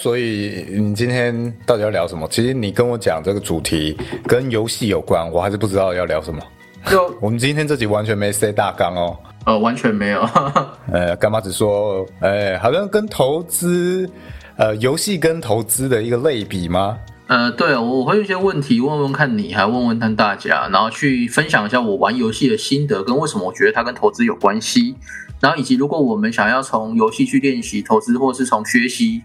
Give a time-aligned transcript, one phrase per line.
[0.00, 2.28] 所以你今天到底要聊什么？
[2.30, 3.96] 其实你跟我讲这个主题
[4.28, 6.40] 跟游戏有关，我还是不知道要聊什么。
[6.86, 9.18] 就 我们今天这集完全没 say 大纲哦。
[9.44, 10.20] 呃，完全没有。
[10.92, 14.08] 呃，干妈只说，哎，好像跟投资，
[14.56, 16.96] 呃，游戏跟投资的一个类比吗？
[17.26, 24.94] 呃，对，我会有一些问题问问看你，还问问看大家，然后去分享一下我玩游戏的心得，跟为什么我觉得它跟投资有关系，
[25.40, 29.22] 然后以及如果我们想要从游戏去练习投资，或是从学习。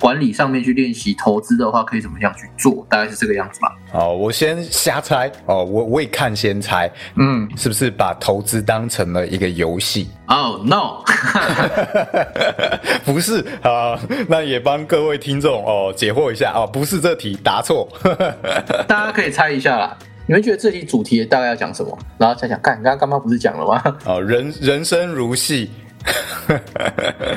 [0.00, 2.86] 管理上面去练习投资的话，可以怎么样去做？
[2.90, 3.72] 大概是这个样子吧。
[3.92, 10.08] 哦，我先瞎猜哦，我未看先猜，嗯，是不是把投资当成了一个游戏？
[10.28, 11.02] 哦，no，
[13.04, 17.88] 不是啊，那也帮各位听众哦解惑一下哦，不是这题答错，
[18.88, 19.96] 大家可以猜一下啦。
[20.26, 21.98] 你们觉得这题主题大概要讲什么？
[22.18, 23.82] 然后再讲，看，刚刚刚刚不是讲了吗？
[24.06, 25.70] 哦，人人生如戏。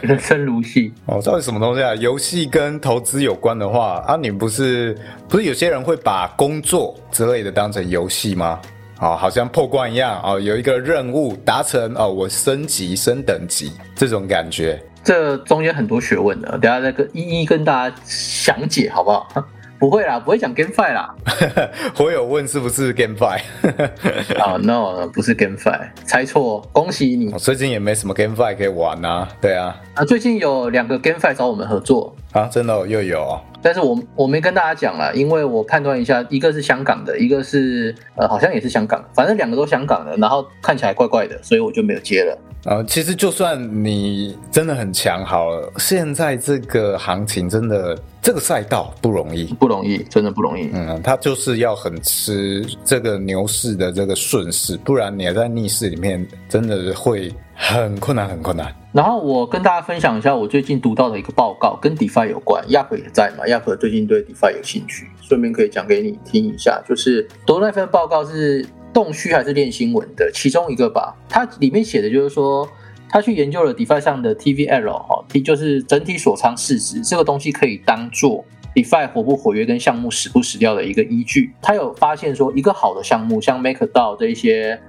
[0.01, 1.95] 人生如戏哦，到底什么东西啊？
[1.95, 4.97] 游戏跟投资有关的话啊，你不是
[5.29, 8.59] 不是有些人会把工作之类的当成游戏吗？
[8.99, 14.81] 哦，好像破关一样哦，有一个任务达成哦，我升级升等级这种感觉。
[15.03, 19.29] 这中间很多学问的，等下再跟一一跟大家详解，好不好？
[19.79, 21.13] 不会啦，不会讲 GameFi 啦。
[21.99, 23.39] 我有问是不是 GameFi？
[24.39, 27.31] 啊，No，不是 GameFi，猜错，恭喜你。
[27.31, 29.27] 我最近也没什么 GameFi 可以玩啊。
[29.39, 29.75] 对啊。
[29.93, 33.39] 啊，最近有两个 GameFi 找我们合作啊，真的又有。
[33.61, 42.37] 但是我我没跟大家讲了，因为我判断一下，一个是香港的，一个是呃，好像也是香港，反正两个都香港的，然后看起来怪怪的，所以我就没有接了。
[42.65, 50.69] 呃，其实就算你真的很强，好了，现在这个行情真的这个赛道不容易，不容易，真的不容易。
[50.73, 58.73] 嗯，它就是要很吃这个牛市的这个顺势，不然你在逆势里面真的会很困难，很困难。
[58.93, 62.63] 然后我跟大家分享一下我最近读到的一个报告，跟 DeFi 有关。
[62.69, 63.45] 亚克也在嘛？
[63.47, 68.65] 亚克最近对 DeFi 有兴趣，顺便可以讲给你听一下，就是读那份报告是。
[68.93, 72.67] 洞虚还是练新闻的其中一个吧，它里面写的就是说，
[73.07, 81.53] 他去研究了 DeFi 上的 TVL 哈，T 就是整体锁仓市值，这个东西可以当做 DeFi 活不活跃跟项目死不死掉的一个依据。
[81.61, 84.81] 他有发现说，一个好的项目，像 MakerDAO 这一些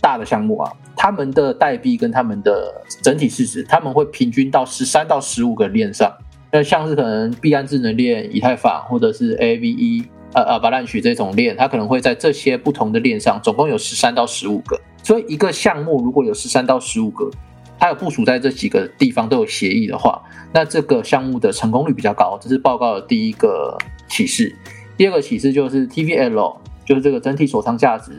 [0.00, 6.12] 大的项目啊，他们的代币跟他们的整体市值，他们会平均到十三到十五个链上。
[6.52, 10.04] 那像是可能币安智能链、以太坊或者是 AVE。
[10.32, 14.78] 呃呃，巴兰许这种链，它可能会在这些不同的链上，总共有十三到十五个。
[15.02, 17.30] 所以一个项目如果有十三到十五个，
[17.78, 20.20] 它有部署在这几个地方都有协议的话，
[20.52, 22.36] 那这个项目的成功率比较高。
[22.38, 24.54] 这是报告的第一个启示。
[24.94, 28.12] 第二个启示就是 TVL，就是这个整体锁仓价值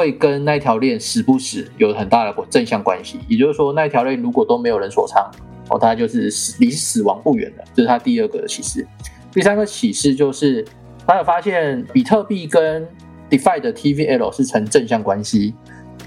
[0.00, 3.20] 会跟那条链死不死有很大的正向关系。
[3.28, 5.30] 也就是说，那条链如果都没有人锁仓，
[5.68, 7.64] 哦，它就是死离死亡不远的。
[7.74, 8.86] 这是它第二个启示。
[9.30, 10.66] 第三个启示就是。
[11.06, 12.86] 他有发现比特币跟
[13.28, 15.52] DeFi 的 TVL 是成正向关系，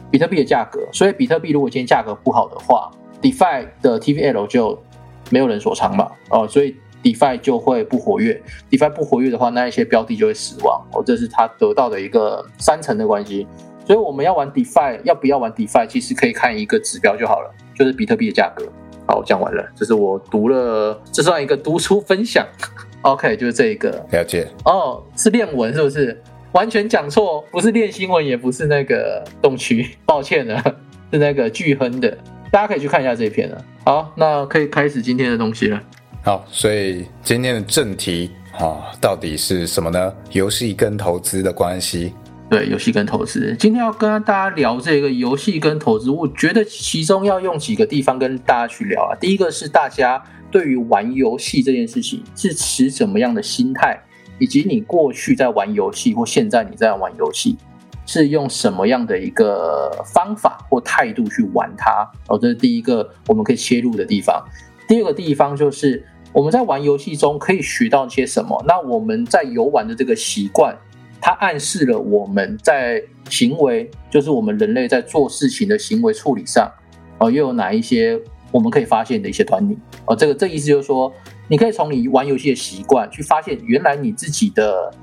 [0.10, 2.90] 比特币的价格，所以比特币如果今天价格不好的话
[3.22, 4.81] ，DeFi 的 TVL 就
[5.30, 13.46] 没有人锁仓嘛，哦，所以 DeFi 就会不活跃，DeFi 不活跃的话，那一些标的就会死亡，哦，这是他得到的一个三层的关系，
[13.85, 18.66] 所以我们要玩 DeFi，要不要玩 DeFi，其实可以看一个指标就好了，就是比特币的价格。
[19.05, 22.47] 好，讲完了，这是我读了，这算一个读书分享。
[23.03, 26.17] OK，就是这一个了解哦，是练文是不是？
[26.53, 30.61] 完全讲错，不是练新闻，也不是那个动区，抱歉了，
[31.11, 32.17] 是那个巨亨的，
[32.50, 33.65] 大家可以去看一下这一篇了。
[33.83, 35.81] 好，那可以开始今天的东西了。
[36.23, 40.13] 好，所以今天的正题啊，到底是什么呢？
[40.31, 42.13] 游戏跟投资的关系。
[42.53, 49.18] 对，游戏跟投资，今天要跟大家聊这个游戏跟投资，我觉得其中要用几个地方跟大家去聊啊。
[49.19, 50.24] 第一个是大家。
[50.52, 54.00] 对于玩游戏这件事情是持怎么样的心态，
[54.38, 57.57] 以及你过去在玩游戏或现在你在玩游戏
[58.06, 62.07] 是用什么样的一个方法或态度去玩它？
[62.27, 64.45] 哦，这是第一个我们可以切入的地方。
[64.88, 68.63] 第二个地方就是我们在玩游戏中可以学到些什么？
[68.68, 70.77] 那我们在游玩的这个习惯，
[71.25, 76.70] 它暗示了我们在行为，就是我们人类在做事情的行为处理上，
[77.18, 78.20] 哦，又有哪一些？
[78.52, 79.75] 我们可以发现的一些端倪
[80.06, 81.12] 哦，这个这意思就是说，
[81.48, 84.94] 你可以从你玩游戏的习惯去发现，原来你自己的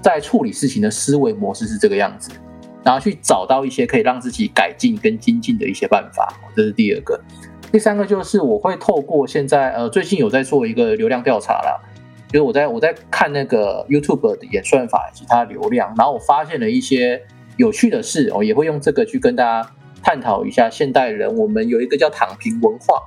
[0.00, 2.30] 在处理事情的思维模式是这个样子，
[2.82, 6.34] 然后去找到一些可以让自己改进跟精进的一些办法。
[6.56, 7.20] 这是第二个，
[7.70, 11.78] 第三个就是我会透过现在呃最近有在做一个流量调查啦，
[12.32, 17.20] 就是我在我在看那个 YouTube 的演算法以及它的流量，然后我发现了一些
[17.56, 19.70] 有趣的事我，也会用这个去跟大家。
[20.02, 23.02] 探讨一下现代人，我们有一个叫躺平文化，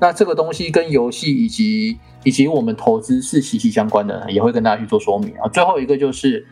[0.00, 5.48] 那这个东西跟游戏以及以及我们投资是息息相关的，也会跟大家去做说明啊。
[5.50, 6.44] 最后一个就是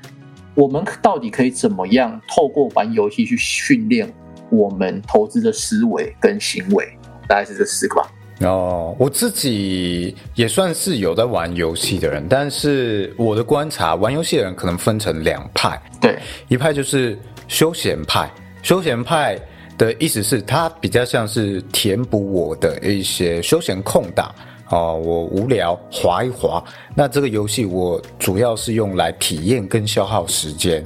[0.55, 4.09] 我们到底可以怎么样透过玩游戏去训练
[4.49, 6.97] 我们投资的思维跟行为，
[7.29, 8.09] 大概是这四个吧。
[8.41, 18.29] 哦，我自己也算是有在玩游戏的人，但是我的观察，玩游戏的人可能分成两派，对，一派就是休闲派，
[18.63, 19.39] 休闲派
[19.79, 24.35] 的意思是它比较像是填补我的一些休闲空档。
[24.71, 26.65] 哦，我无聊滑一滑，
[26.95, 30.85] 那这个游戏我主要是用来体验跟消耗时间，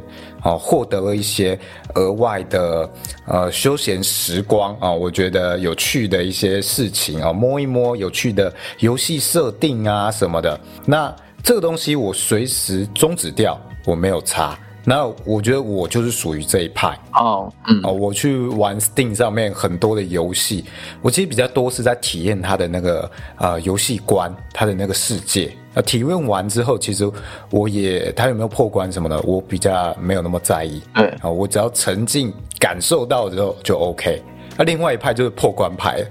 [0.49, 1.59] 哦，获得了一些
[1.95, 2.91] 额外的
[3.27, 14.59] 呃休闲时光啊，我觉得有趣的一些事情啊，摸一摸有趣的游戏设定啊什么的，那这个东西我随时终止掉，我没有差。
[14.85, 20.65] 那我觉得我就是属于这一派哦，嗯，哦，我去玩 Steam 上面很多的游戏，
[21.03, 25.55] 我其实比较多是在体验它的那个呃游戏观，它的那个世界。
[25.78, 27.08] 呃，体验完之后，其实
[27.50, 30.82] 我也他有没有破关什么的，我比较没有那么在意。
[30.92, 34.20] 对，啊，我只要沉浸感受到之后就 OK。
[34.56, 36.04] 那另外一派就是破关派，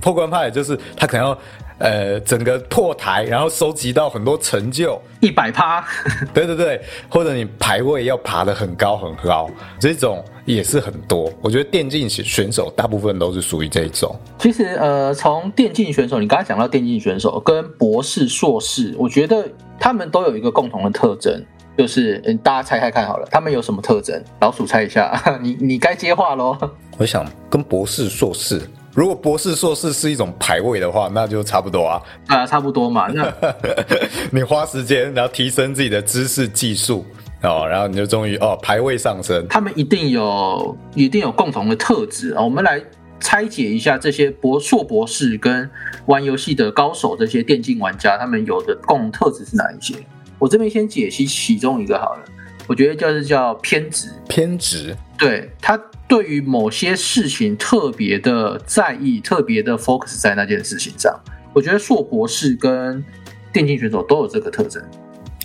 [0.00, 1.38] 破关派就是他可能要。
[1.80, 5.82] 呃，整个破台，然后收集到很多成就，一百趴，
[6.34, 6.78] 对对对，
[7.08, 9.48] 或者你排位要爬得很高很高，
[9.80, 11.32] 这种也是很多。
[11.40, 14.14] 我觉得电竞选手大部分都是属于这一种。
[14.38, 19.48] 其实，呃，从电竞选手，你刚才讲到电竞选手跟博士、硕士，我觉得
[19.78, 21.42] 他们都有一个共同的特征，
[21.78, 24.22] 就是嗯，大家猜猜看好了，他们有什么特征？
[24.42, 26.58] 老鼠猜一下， 你你该接话喽。
[26.98, 28.60] 我想跟博士、硕士。
[28.92, 32.02] 如果博士、硕士是一种排位的话，那就差不多啊。
[32.26, 33.08] 啊，差不多嘛。
[33.08, 33.32] 那
[34.32, 37.04] 你花时间，然后提升自己的知识、技术
[37.42, 39.46] 哦，然后你就终于哦排位上升。
[39.48, 42.42] 他们一定有，一定有共同的特质啊。
[42.42, 42.82] 我们来
[43.20, 45.70] 拆解一下这些博硕博士跟
[46.06, 49.94] 玩游戏的高手，这些电竞玩家，他们有的共同特质是哪一些？
[50.38, 52.24] 我这边先解析其中一个好了。
[52.70, 55.76] 我觉得就是叫偏执，偏执，对他
[56.06, 61.12] 对于某些事情特别的在意，特别的 focus 在那件事情上。
[61.52, 63.04] 我觉得硕博士跟
[63.52, 64.80] 电竞选手都有这个特征。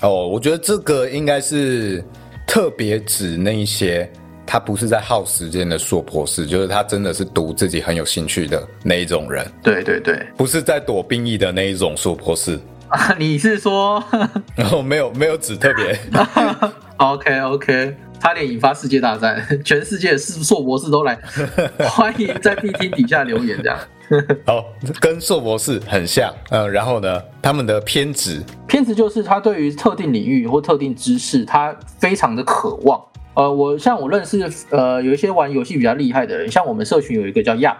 [0.04, 2.06] 哦，我觉得这个应该是
[2.45, 4.07] 特别指那一些
[4.45, 9.51] 他不是在耗时间的硕博士，就是他真的是读自己很有兴趣的那一种人。
[9.63, 12.60] 对对对，不是在躲兵役的那一种硕博士。
[12.89, 14.04] 啊，你是说？
[14.56, 16.00] 然后没有没有指特别。
[16.98, 21.18] OK OK，差点引发世界大战， 全世界是硕博士都来，
[21.90, 23.78] 欢迎在 B 厅底下留言这样。
[24.46, 24.64] 好，
[25.02, 33.04] 跟硕博士很像，呃，然后呢，他们的偏执，偏执就是他对于特定领域或特定知识，他非常的渴望。
[33.34, 34.40] 呃，我像我认识，
[34.70, 37.78] 呃，有一些玩游戏比较厉害的人，像我们社群有一个叫 Yap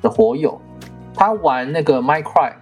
[0.00, 0.60] 的火友，
[1.16, 2.54] 他玩那个 Minecraft，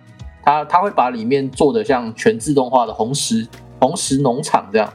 [0.43, 3.47] 他他会把里面做的像全自动化的红石
[3.81, 4.91] 红石农场这样。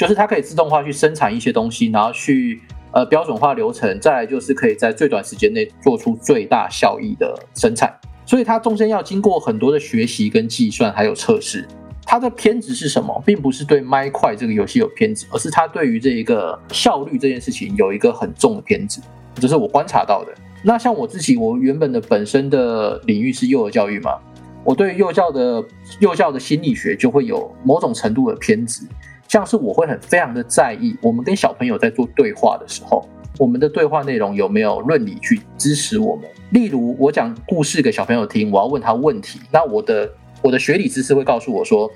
[0.00, 2.58] 就是它可以自动化去生产一些东西，然后去
[2.92, 7.94] 呃标准化流程，再来就是可以在最短时间内做出最大效益的生产。
[8.24, 11.68] 所以它中间要经过很多的学习跟计算，还有测试。
[12.06, 13.22] 它的偏执是什么？
[13.26, 19.02] 并不是对麦块这个游戏有偏执，而是它对于这一个效率这件事情有一个很重的偏执。
[19.34, 20.32] 这是我观察到的。
[20.64, 24.18] 那像我自己，我原本的本身的领域是幼儿教育嘛，
[24.64, 25.62] 我对幼教的
[26.00, 28.82] 幼教的心理学就会有某种程度的偏执。
[29.30, 33.08] 像是我会很非常的在意，我们跟小朋友在做对话的时候，
[33.38, 36.28] 我们的对话内容有没有论理去支持我们？
[36.50, 40.10] 例如，我讲故事给小朋友听，我要问他问题，那我的
[40.42, 41.88] 我的学理知识会告诉我说，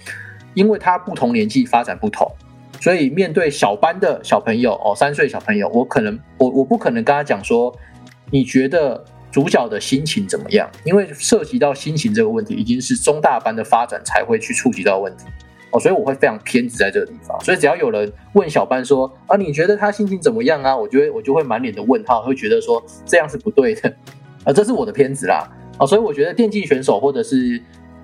[0.55, 2.31] 因为他不同年纪发展不同，
[2.81, 7.77] 所以面对小班的小朋友哦，三岁小朋友，我可能我我不可能跟他讲说，
[8.31, 10.71] 你觉得主角的心情怎么样？
[10.85, 15.25] 因为涉及到心情这个问题，已经是中大班的发展才会去触及到问题。
[15.75, 17.37] 哦，所以我会非常偏执在这个地方。
[17.41, 20.75] 所以只要有人问小班说啊，你觉得他心情怎么样啊？
[20.75, 23.93] 我觉得我就会满脸的问号，会觉得说这样是不对的。
[24.47, 25.45] 啊，这是我的偏执啦。
[25.79, 27.61] 啊，所以我觉得电竞选手或者是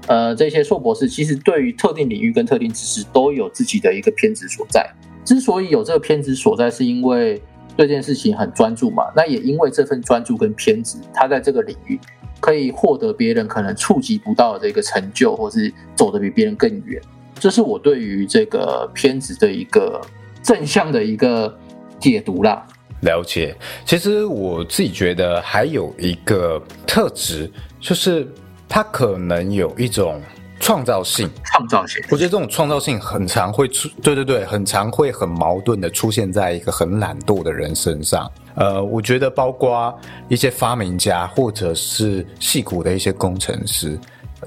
[0.09, 4.85] 呃这些硕博士，其实对于特定领域跟特定知识都有自己的一个偏执所在。
[5.25, 7.37] 之所以有这个偏执所在，是因为
[7.77, 9.05] 对这件事情很专注嘛。
[9.15, 11.97] 那也因为这份专注跟偏执，他在这个领域
[12.41, 17.01] 可以获得别人可能触及不到的这个成就，或是走得比别人更远。
[17.41, 20.01] 这是我对于这个片子的一个
[20.43, 21.53] 正向的一个
[21.99, 22.65] 解读啦。
[23.01, 23.57] 了解，
[23.87, 28.29] 其实我自己觉得还有一个特质，就是
[28.69, 30.21] 它可能有一种
[30.61, 32.05] 创造性，创造性。
[32.11, 38.31] 我觉得这种创造性很常会出，对对对，很常会很矛盾的出现在一个很懒惰的人身上。
[38.57, 43.99] 呃，我觉得包括一些发明家或者是戏骨的一些工程师，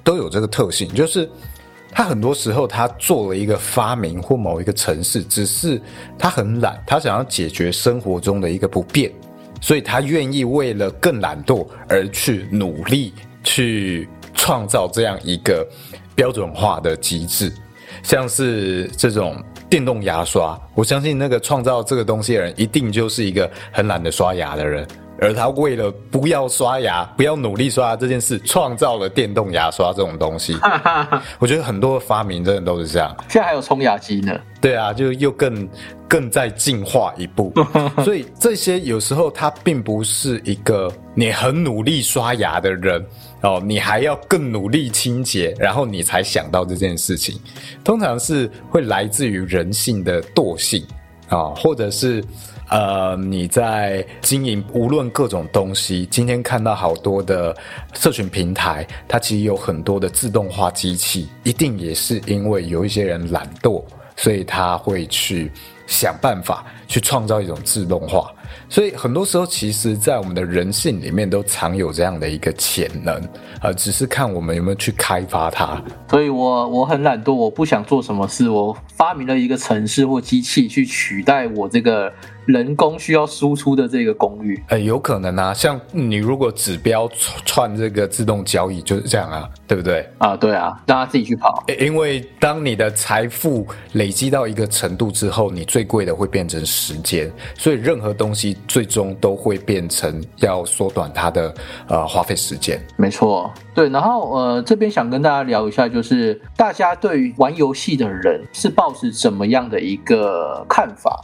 [0.03, 1.27] 都有这个特性，就是
[1.93, 5.81] 他很多时候他做了一个发明或某一个城市，只是
[6.17, 9.12] 他很懒，他想要解决生活中的一个不便。
[9.62, 13.13] 所以他愿意为了更懒惰而去努力，
[13.45, 15.65] 去创造这样一个
[16.15, 17.50] 标准化的机制，
[18.03, 24.85] 像是这种电动牙刷，我相信那个创造这个东西的人，一定就是一个很懒得刷牙的人。
[25.23, 30.57] 而他为了不要刷牙、不要努力刷牙这件事，创造了电动牙刷这种东西。
[31.39, 33.15] 我觉得很多发明真的都是这样。
[33.29, 34.37] 现在还有冲牙机呢。
[34.59, 35.67] 对啊，就又更
[36.07, 37.53] 更再进化一步。
[38.03, 43.05] 所以这些有时候它并不是一个你很努力刷牙的人
[43.41, 47.39] 哦，你还要更努力清洁，然后你才想到这件事情。
[47.83, 50.85] 通常是会来自于人性的惰性
[51.29, 52.23] 啊，或者是。
[52.70, 57.55] 呃，你在经营无论各种东西，今天看到好多的
[57.93, 63.84] 社群平台，它其实有很多的自动化机器，一定也是因为有一些人懒惰，
[64.15, 65.51] 所以他会去
[65.86, 68.34] 想办法去创造一种自动化。
[68.69, 73.22] 所以很多时候，其实，在我们的人性里面都藏有这样的一个潜能，
[73.62, 75.81] 呃，只是看我们有没有去开发它。
[76.10, 82.12] 所以我我很懒惰，我不想做什么事，我发明了一个城市或机器去取代我这个。
[82.45, 85.53] 人工需要输出的这个功率，呃，有可能啊。
[85.53, 87.10] 像你如果指标
[87.45, 90.05] 串这个自动交易就是这样啊，对不对？
[90.17, 91.63] 啊，对啊，让他自己去跑。
[91.79, 101.53] 因为当你的财富累积到一个程度之后，你最贵的会变成时间，所以任何东西最终都会变成要缩短它的
[101.88, 102.83] 呃花费时间。
[102.97, 103.88] 没错，对。
[103.89, 111.23] 然后呃，这边想跟大家聊一下，就是大家对于玩游戏的人是抱持怎么样的一个看法？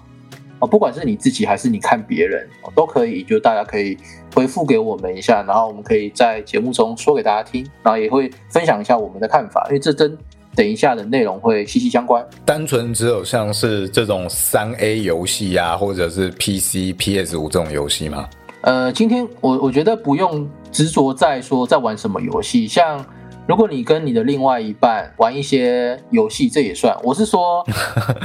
[0.59, 2.45] 哦，不管是你自己还是你看别人，
[2.75, 3.97] 都可以，就大家可以
[4.35, 10.17] 回复给我们一下，然后我们可以在节目中说给大家听，然后也会分享一下我们的看法，因为这真
[10.55, 12.25] 等一下的内容会息息相关。
[12.45, 18.27] 单纯只有像是这种三 A 游戏啊，或者是 PC、PS 五这种游戏吗？
[18.61, 23.05] 呃，今天我我觉得不用执着在说在玩什么游戏，像。
[23.47, 26.95] 如果你跟你的另外一半玩一些游戏，这也算。
[27.01, 27.65] 我是说，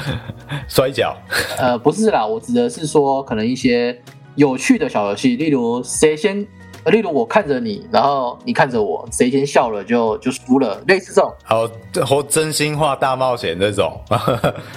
[0.69, 1.17] 摔跤。
[1.57, 3.99] 呃，不是啦，我指的是说，可能一些
[4.35, 6.47] 有趣的小游戏，例如谁先。
[6.87, 11.35] 例如我看着你，然后你看着我，谁先笑了就就输了，类似这种。
[11.43, 11.67] 好，
[12.07, 13.99] 或真心话大冒险这种。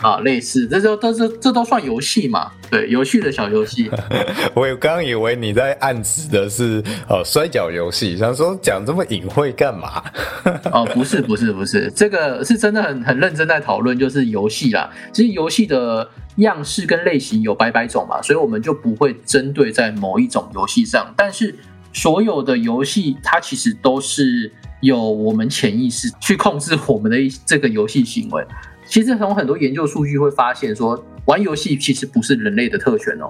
[0.01, 2.51] 啊，类似，这就都是这都算游戏嘛？
[2.71, 3.91] 对，有趣的小游戏。
[4.55, 10.01] 我刚以为你在暗指的是哦摔跤游戏，想说讲这么隐晦干嘛？
[10.71, 14.89] 哦，不是不是不是，这个是真的很很认真在讨论，就是游戏啦。
[15.11, 21.53] 其实游戏的样式跟类型有百百种嘛，所以我们就不会针对在某一种游戏上，但是。
[21.97, 24.51] 所有的游戏，它其实都是
[24.81, 28.45] 有我们潜意识去控制我们的这个游戏行为。
[28.85, 33.27] 其实从很多研究数据会发现，说玩游戏其实不是人类的特权哦，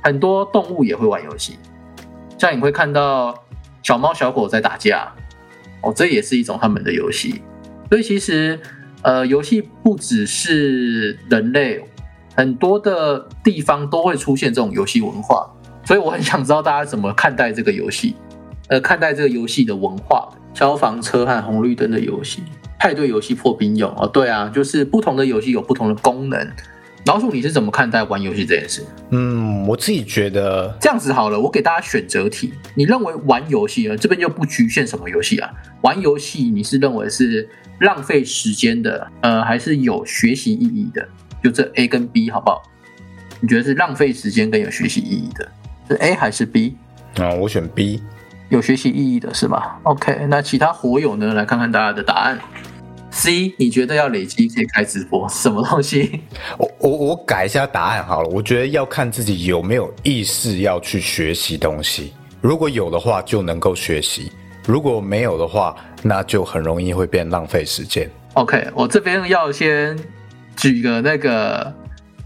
[0.00, 1.58] 很多动物也会玩游戏。
[2.38, 3.34] 像你会看到
[3.82, 5.12] 小猫小狗在打架，
[5.80, 7.42] 哦，这也是一种他们的游戏。
[7.90, 8.60] 所以其实，
[9.02, 11.84] 呃，游戏不只是人类，
[12.36, 15.50] 很多的地方都会出现这种游戏文化。
[15.88, 18.14] 所以我很想知道大家怎么看待这个游戏，
[18.68, 20.28] 呃，看待这个游戏的文化。
[20.52, 22.42] 消防车和红绿灯的游戏，
[22.78, 26.52] 派对游戏、破冰勇哦，对啊，就是不同的游戏有不同的功能。
[27.06, 28.84] 老鼠，你是怎么看待玩游戏这件事？
[29.10, 32.52] 嗯，我自己觉得这样子好了，我给大家选择题。
[32.74, 35.48] 你认为玩游戏啊，这边就不局限什么游戏啊？
[35.80, 37.48] 玩游戏你是认为是
[37.80, 41.08] 浪费时间的，呃，还是有学习意义的？
[41.42, 42.60] 就这 A 跟 B 好不好？
[43.40, 45.48] 你觉得是浪费时间跟有学习意义的？
[45.88, 46.76] 是 A 还是 B？
[47.16, 48.02] 啊，我选 B，
[48.50, 51.32] 有学习意义的是吧？OK，那其他火友呢？
[51.32, 52.38] 来看看大家的答案。
[53.10, 55.26] C，你觉得要累积可以开直播？
[55.28, 56.20] 什么东西？
[56.58, 58.28] 我我我改一下答案好了。
[58.28, 62.12] 我觉得要看自己有没有意识要去学习东西。
[62.40, 64.30] 如果有的话，就能够学习；
[64.66, 68.08] 如果没有的话，那就很容易会变浪费时间。
[68.34, 69.98] OK，我这边要先
[70.54, 71.74] 举个那个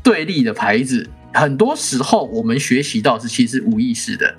[0.03, 1.09] 对立的牌子。
[1.35, 4.35] 很多时候，我们学习到是其实无意识的，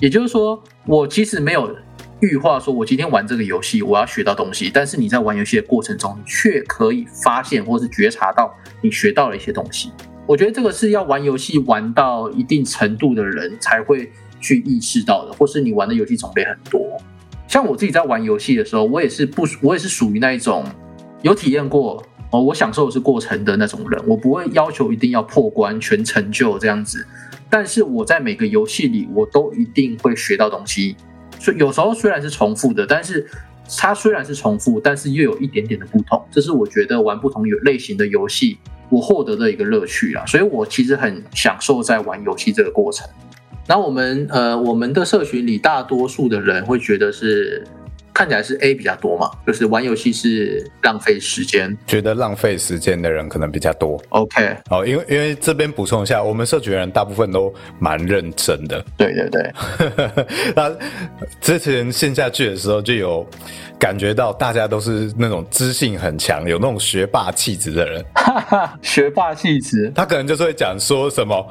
[0.00, 1.74] 也就是说，我其实没有
[2.20, 4.70] 预化说，我今天玩这个游戏，我要学到东西。
[4.72, 8.52] 但是你在玩游戏的过程中，却可以发现或是觉察到
[8.82, 9.92] 你学到了一些东西。
[10.26, 17.00] 我觉得这个是要玩游戏玩到一定程度的人才会去意识到的，或是你玩的游戏种类很多，
[17.46, 20.64] 像我自己在玩游戏的时候，我也是不，我也是属于那一种
[21.22, 22.02] 有体验过
[22.40, 27.06] 我享受的是过程的那种人，我不会要求一定要破关全成就这样子。
[27.48, 30.96] 但是我在每个游戏里，我都一定会学到东西。
[31.38, 33.24] 所以有时候虽然是重复的，但是
[33.76, 36.20] 它虽然是重复，但是又有一点点的不同。
[36.30, 40.24] 这是我觉得玩不同有类型的游戏，我获得的一个乐趣啊。
[40.26, 43.06] 所以我其实很享受在玩游戏这个过程。
[43.68, 47.66] 那我们呃，我们的社群里大多数的人会觉得是
[48.16, 54.02] 看起来是 A 比较多嘛，就是玩游戏是浪费时间，觉得浪费时间的人可能比较多。
[54.08, 58.82] OK，哦，因为因为这边补充一下，我们社群人大部分都蛮认真的。
[58.96, 59.52] 对对对，
[60.56, 60.74] 那
[61.42, 63.26] 之前线下去的时候，就有
[63.78, 68.02] 感觉到大家都是那种知性很强、有那种学霸气质的人。
[68.14, 71.46] 哈哈，学霸气质，他可能就是会讲说什么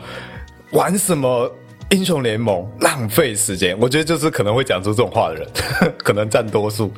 [0.72, 1.48] 玩什么
[1.92, 5.48] 英雄联盟浪费时间，我觉得就是可能会讲出这种话的人，
[5.98, 6.92] 可能占多数。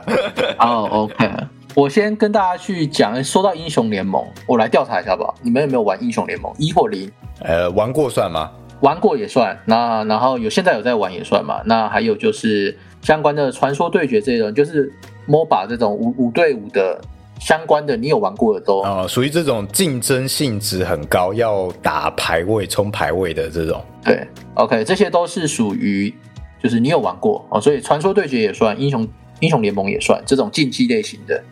[0.58, 1.30] 哦、OK，
[1.74, 5.32] 我先跟大家去讲，说到英雄联盟，我来调查一下吧。
[5.42, 7.10] 你们有没有玩英雄联盟一或零？
[7.40, 8.50] 呃，玩过算吗？
[8.80, 11.60] 玩过也算，那然后有现在有在玩也算嘛。
[11.66, 14.90] 那还有就是相关的传说对决这种，就是
[15.28, 16.98] MOBA 这种五五对五的
[17.40, 23.82] 相关的，你有玩过的都、啊、属于这种竞争性质很高，要打排位、冲排位的这种。
[24.04, 24.24] 对。
[24.54, 26.14] OK，这些都是属于
[26.62, 29.08] 就是你有玩过哦，所以传说对决也算，英雄
[29.40, 31.42] 英雄联盟也算，这种竞技类型的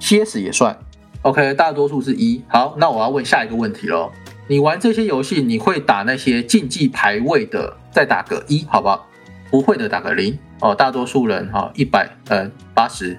[0.00, 0.76] CS 也算。
[1.22, 2.42] OK，大多数是一。
[2.48, 4.10] 好，那我要问下一个问题喽。
[4.48, 9.06] 你玩这些游戏，你会打那些竞技排位的，再打个一，好不好？
[9.48, 10.74] 不会的打个零哦。
[10.74, 13.16] 大多数人哈，一百呃八十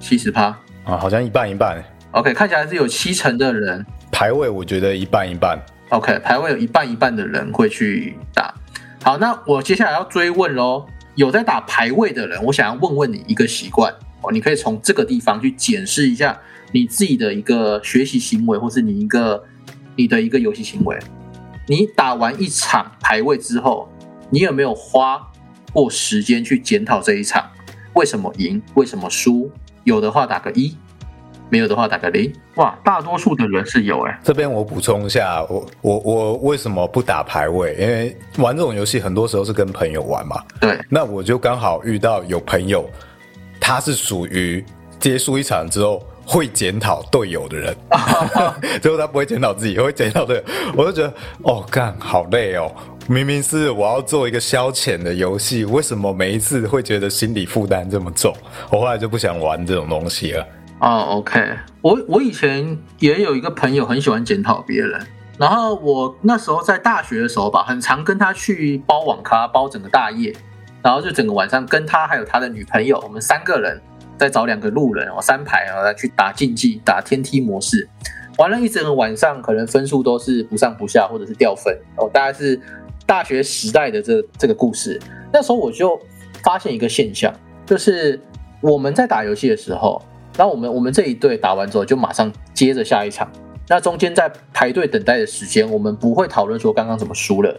[0.00, 0.58] 七十趴。
[0.88, 1.84] 啊，好像一半一半。
[2.12, 5.60] OK，看起来是有七成的人排位我觉得一半一半。
[5.90, 8.54] OK，排位有一半一半的人会去打。
[9.02, 10.86] 好，那我接下来要追问喽。
[11.14, 13.92] 有在打排位的人，我想要问问你一个习惯
[14.22, 16.38] 哦，你可以从这个地方去检视一下
[16.72, 19.44] 你自己的一个学习行为，或是你一个
[19.94, 20.98] 你的一个游戏行为。
[21.66, 23.90] 你打完一场排位之后，
[24.30, 25.20] 你有没有花
[25.70, 27.50] 过时间去检讨这一场
[27.92, 29.50] 为什么赢，为什么输？
[29.88, 30.76] 有的话打个一，
[31.48, 32.30] 没有的话打个零。
[32.56, 37.74] 哇，大多数的人是有哎、这边我补充一下，我我我为什么不打排位？
[37.80, 40.42] 因为玩这种游戏很多时候是跟朋友玩嘛。
[40.60, 42.88] 对，那我就刚好遇到有朋友，
[43.58, 44.62] 他是属于
[45.00, 47.74] 结束一场之后会检讨队友的人，
[48.82, 50.42] 最 后 他不会检讨自己，会检讨队友。
[50.76, 52.70] 我就觉得，哦，干好累哦。
[53.10, 58.34] 明明是我要做一个消遣的游戏，为什么每一次会觉得心理负担这么重？
[58.70, 60.46] 我后来就不想玩这种东西了。
[60.78, 61.40] 哦，OK，
[61.80, 65.00] 我我以前也有一个朋友很喜欢检讨别人，
[65.38, 70.30] 然后我那时候在大学的时候吧，很常跟他去包网咖，包整个大夜，
[70.82, 73.80] 然后就整个晚上跟他还有他的女朋友，我们三个人
[74.18, 77.88] 再找两个路人哦，三排啊去打竞技，打天梯模式，
[78.36, 82.60] 玩了一整个晚上，可能分数都是不上不下，或者是掉分哦，大概是
[83.08, 85.00] 大学时代的这这个故事。
[85.32, 85.98] 那时候我就
[86.44, 88.20] 发现一个现象，就是
[88.60, 90.00] 我们在打游戏的时候。
[90.36, 93.28] 那我们我们这一队打完之后，就马上接着下一场。
[93.66, 97.58] 那中间在排队等待的时间，我们不会讨论说刚刚怎么输了，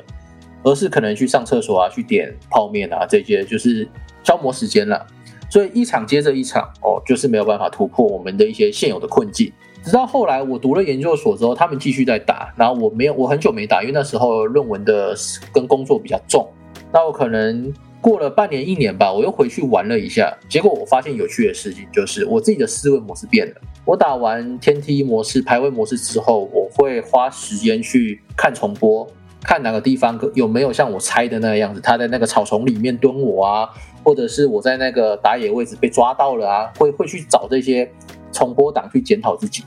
[0.63, 3.85] 而是可能去上厕所啊，去点泡面啊，这些就是
[4.23, 5.05] 消磨时间了。
[5.49, 9.51] 所以一场接着一场，哦，就是没有办法突破我们的一些现有的困境。
[9.83, 15.15] 直到后来我读了研究所之后，他们继续在打，然后我没有，我很久没打，因为那时候论文的
[15.53, 16.47] 跟工作比较重。
[16.91, 17.73] 那我可能。
[18.01, 23.55] 过了半年一年吧，我又回去玩了一下，结果我发现有趣的事情就是我自己的思维模式变了。
[23.83, 29.05] 我打完天梯模式、排位模式之后，我会花时间去看重播，
[29.43, 33.69] 看哪个地方有没有像我猜的那个样子，他在那个草丛里面蹲我啊，
[34.01, 37.91] 或者是我在那个打野位置被抓到了啊，会会去找这些
[38.31, 39.63] 重播档去检讨自己，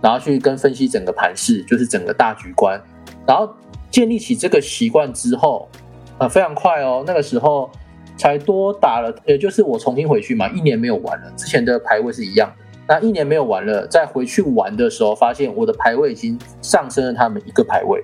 [0.00, 2.80] 然后去跟分析整个盘势，就是整个大局观，
[3.26, 3.48] 然后
[3.90, 5.68] 建立起这个习惯之后。
[6.16, 7.68] 呃，非常快哦，那个时候
[8.16, 12.64] 才多打了，也就是我重新回去嘛，一年没有玩了，之前的排位是一样的。
[12.86, 18.00] 那一年没有玩了，再回去玩的时候，发现我的排位已经上升了他们一个排位，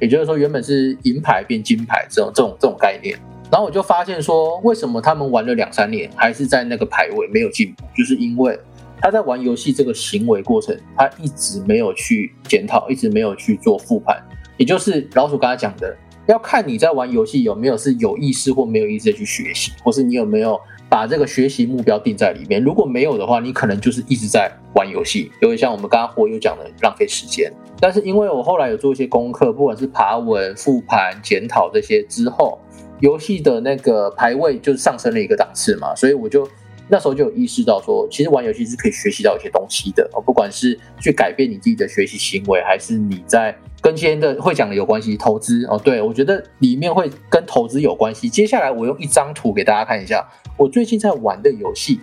[0.00, 3.18] 也就是说，原本是银牌变金牌这种这种这种概念。
[3.50, 8.58] 然后我就发现说，为什么他们玩了两三年还是在那个排位没有进步，就是因为
[9.02, 14.16] 他在玩游戏这个行为过程，他一直没有去检讨，一直没有去做复盘，
[14.56, 15.94] 也就是老鼠刚才讲的。
[16.28, 22.62] 要看你在玩游戏有没有是有意识或没有意识的去学习，或是你有没有把这个学习目标定在里面。
[22.62, 27.52] 如果没有的话，你可能就是一直在玩游戏，有点像我们刚刚火友讲的浪费时间。
[27.80, 32.56] 但是因为我后来有做一些功课，不管是爬文、复盘、检讨这些之后，
[33.00, 36.48] 游戏的那个排位就上升了一个档次嘛，所以我就
[36.88, 48.28] 那时候就有意识到说，其实玩游戏是可以学习到一些东西的，不管是去改变你自己的学习行为，还是你在跟今天的会讲的有关系投资哦，对我觉得里面会跟投资有关系。
[48.28, 52.00] 接下来我用一张图给大家看一下，我最近在玩的游戏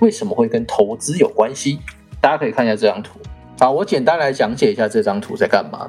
[0.00, 1.80] 为什么会跟投资有关系？
[2.20, 3.18] 大家可以看一下这张图。
[3.58, 5.88] 好，我简单来讲解一下这张图在干嘛。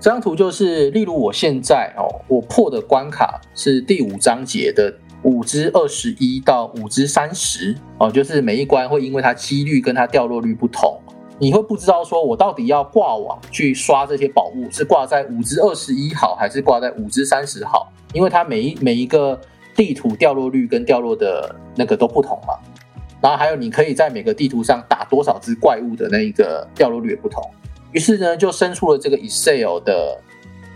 [0.00, 4.90] 这张图就是，例如我现在哦，我破的关卡是第五章节的
[5.22, 10.98] 五之二十一到五之三十哦，就是每一关会因为它几率跟它掉落率不同，
[11.38, 17.92] 你会不知道说我到底要挂网去刷这些宝物，是挂在五之二十一好，还是挂在五之三十好？
[18.12, 19.38] 因为它每一每一个
[19.76, 22.54] 地图掉落率跟掉落的那个都不同嘛。
[23.20, 27.42] 然后还有你可以在每个地图上打多少只怪物的那一个掉落率也不同。
[27.92, 30.18] 于是呢，就生出了这个 Excel 的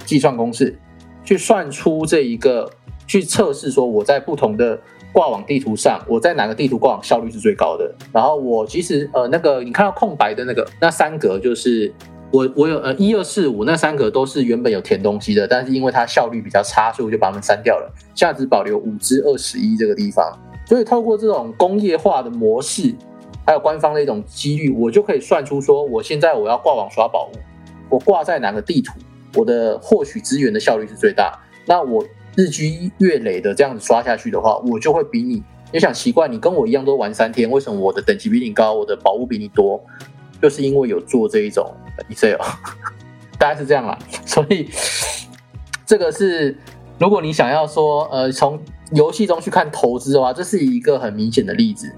[0.05, 0.79] 计算公式，
[1.25, 2.71] 去算出这一个，
[3.07, 4.79] 去测试说我在不同的
[5.13, 7.95] 挂网地图上，我在哪个地图挂网效率是最高的。
[8.13, 11.93] 然后我其实呃那个你看到空白的那个那三格，就是
[12.31, 20.39] 我我有呃一二四五那三格都是原本有填东西的，但是因为它效率比较差，所以我就把它们删掉了，下只保留五至二十一这个地方。
[20.67, 22.95] 所以透过这种工业化的模式。
[23.47, 27.37] 还有官方的一种几率，我就可以算出说，我现在我要挂网刷宝物，
[27.91, 28.95] 我挂在哪个地图，
[29.37, 31.39] 我的获取资源的效率是最大。
[31.67, 32.03] 那我
[32.37, 35.43] 日积月累的这样子刷下去的话，我就会比你。
[35.73, 39.83] 你想奇怪，你跟我一样都玩三天，为什么我的等级比你高，我的宝物比你多？
[40.41, 41.69] 就是因为有做这一种
[42.09, 42.37] Excel，
[43.39, 43.99] 大概是这样啦。
[44.25, 44.69] 所以
[45.87, 46.57] 这个是，
[46.99, 48.61] 如果你想要说，呃，从
[48.93, 51.93] 游戏中去看投资的话，这是一个很明显的例子。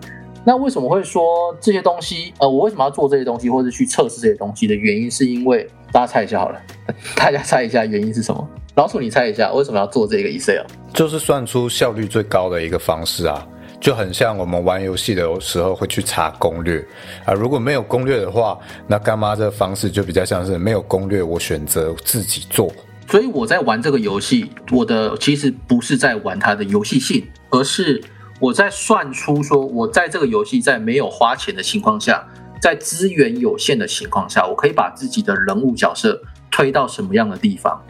[0.49, 2.33] 那为什么会说这些东西？
[2.39, 6.63] 呃，我为什么要做这些东西，或者去测试这些东西的原因，是因为大家猜一下好了，
[7.17, 8.49] 大家猜一下原因是什么？
[8.77, 10.65] 老鼠，你猜一下为什么要做这个 Excel？
[10.95, 13.45] 就是算出效率最高的一个方式啊，
[13.81, 16.87] 就很像我们玩游戏的时候会去查攻略
[17.25, 17.35] 啊。
[17.35, 18.57] 如果没有攻略的话，
[18.87, 22.73] 那干妈这个方式就比较像是没有攻略，我选择自己做。
[23.11, 28.01] 所以我在玩这个游戏，我的其实不是在玩它的游戏性，而是。
[28.39, 32.27] 我在算出说，我在这个游戏在没有花钱的情况下，
[32.61, 36.21] 在资源有限的情况下，我可以把自己的人物角色
[36.51, 37.83] 推到什么样的地方，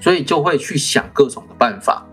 [0.00, 2.04] 所以就会去想各种的办法。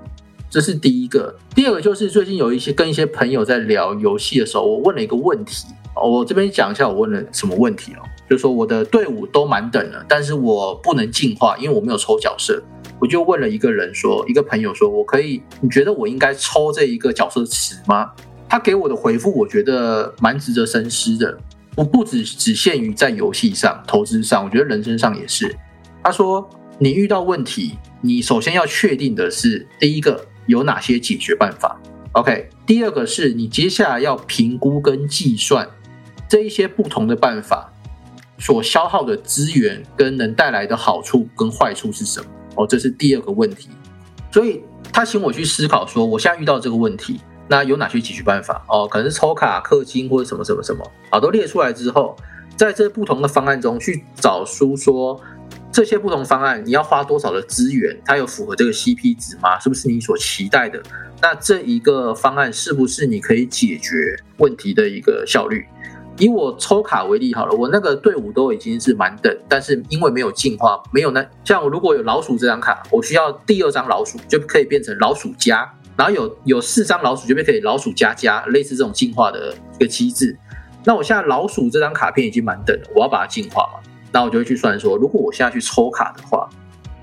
[0.49, 1.35] 这是第一个。
[1.53, 5.67] 第二个就是最近有一些跟一些朋友在聊游戏的时候，我问了一个问题。
[5.95, 12.61] 我这边讲一下我问了什么问题哦，就说我的队伍都满等了，但是我不能进化，因为我没有抽角色。
[12.99, 15.41] 我就问了一个人说，一个朋友说，我可以？
[15.61, 18.11] 你觉得我应该抽这一个角色池吗？
[18.47, 21.37] 他给我的回复，我觉得蛮值得深思的。
[21.75, 25.53] 我不只只限于在游戏上、投资上，我觉得人生上也是。
[26.01, 26.47] 他说，
[26.79, 31.77] 你遇到问题，你首先要确定的是，第一个有哪些解决办法
[32.13, 35.67] ？OK，第二个是你接下来要评估跟计算
[36.29, 37.73] 这一些不同的办法
[38.37, 42.27] 所消耗的资源跟能带来的好处跟坏处是什么。
[42.57, 43.69] 哦，这是第二个问题，
[44.31, 47.19] 所以他请我去思考说，我现在遇到这个问题，
[47.49, 48.63] 那有哪些解决办法？
[48.69, 52.15] 哦，可能是抽卡、氪金或者什么什么什么，好，都列出来之后，
[52.55, 55.19] 在这不同的方案中去找出说，
[55.69, 59.59] 这些不同方案你要花多少的资源，它有符合这个 CP 值吗？
[59.59, 60.81] 是不是你所期待的？
[61.21, 65.65] 那这一个方案是不是你可以解决问题的一个效率？
[66.17, 80.37] 以我抽卡为例好了，我那个队伍都已经是满等，但是因为没有进化，没有那像我如果有老鼠这张卡，我需要第二张老鼠就可以变成老鼠加，然后有有四张老鼠就变可以老鼠加加，类似这种进化的一个机制。
[80.85, 83.79] 那我现在老鼠这张卡片已经满等了，我要把它进化嘛？
[84.11, 86.47] 那我就会去算说，如果我现在去抽卡的话，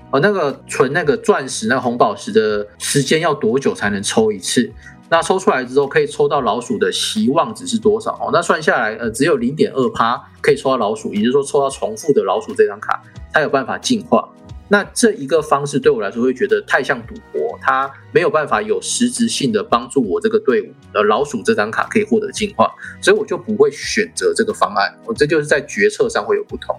[0.09, 4.71] 呃，那个存那个钻石、那个红宝石的时间要多久才能抽一次？
[5.09, 8.13] 那抽出来之后，可以抽到老鼠的期望值是多少？
[8.13, 12.99] 哦，那算下来，呃，只有零点二趴可以抽到老鼠，也就是说，抽到重复的老鼠这张卡，
[13.31, 14.27] 它有办法进化。
[14.69, 24.97] 那这一个方式对我来说会觉得太像赌博，它没有办法有实质性的帮助我这个队伍呃老鼠这张卡可以获得进化，所以我就不会选择这个方案。
[25.05, 26.75] 我这就是在决策上会有不同。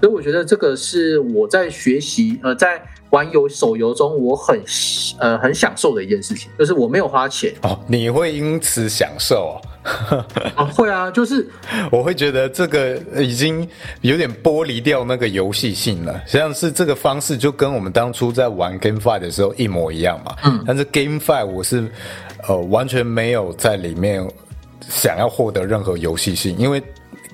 [0.00, 2.82] 所以我觉得这个是我在学习，呃，在。
[3.10, 4.62] 玩游手游中，我很
[5.18, 7.78] 呃很享受的一件事情，就是我没有花钱哦。
[7.86, 10.24] 你会因此享受哦？
[10.54, 11.48] 啊，会啊，就是
[11.90, 13.66] 我会觉得这个已经
[14.02, 20.36] 有点剥离掉那个游戏性了，像是这个方式就跟我们当初在玩 GameFi 的时候一模一样嘛。
[20.44, 21.90] 嗯，但是 GameFi 我是
[22.46, 24.24] 呃完全没有在里面
[24.88, 26.82] 想要获得任何游戏性，因为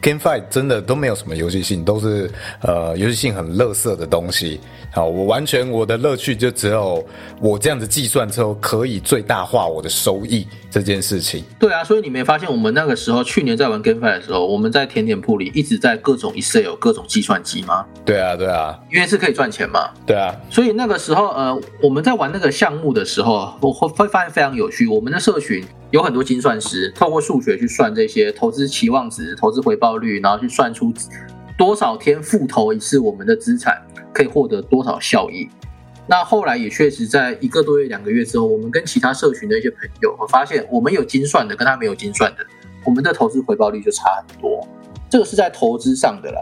[0.02, 2.30] GameFi 真的都没有什么游戏性，都是
[2.62, 4.60] 呃游戏性很垃圾的东西。
[4.92, 7.04] 好，我完全我的乐趣就只有
[7.40, 10.46] 我这样子计算之后可以最大化我的收益
[10.80, 11.44] 这件事情。
[11.58, 17.84] 对啊，所以你没发现我们那个时候去年在玩 GameFi 的时候，我们在甜点铺里一直在各种 Excel、各种计算机吗？
[18.04, 19.90] 对啊，对啊，因为是可以赚钱嘛。
[20.06, 24.86] 对啊，所以那个时候呃，我们在玩那个项目的时候，我会会发现非常有趣。
[24.86, 30.92] 我们的社群有很多精算师，透过数学去算这些投资期望值、投资回报率，然后去算出
[31.56, 33.80] 多少天复投一次我们的资产。
[34.12, 35.46] 可以获得多少效益？
[36.08, 42.46] 那后来也确实在一个多月、两个月之后，我们跟其他社群的一些朋友，我发现我们有精算的，跟他没有精算的，
[42.84, 44.66] 我们的投资回报率就差很多。
[45.10, 46.40] 这个是在投资上的啦。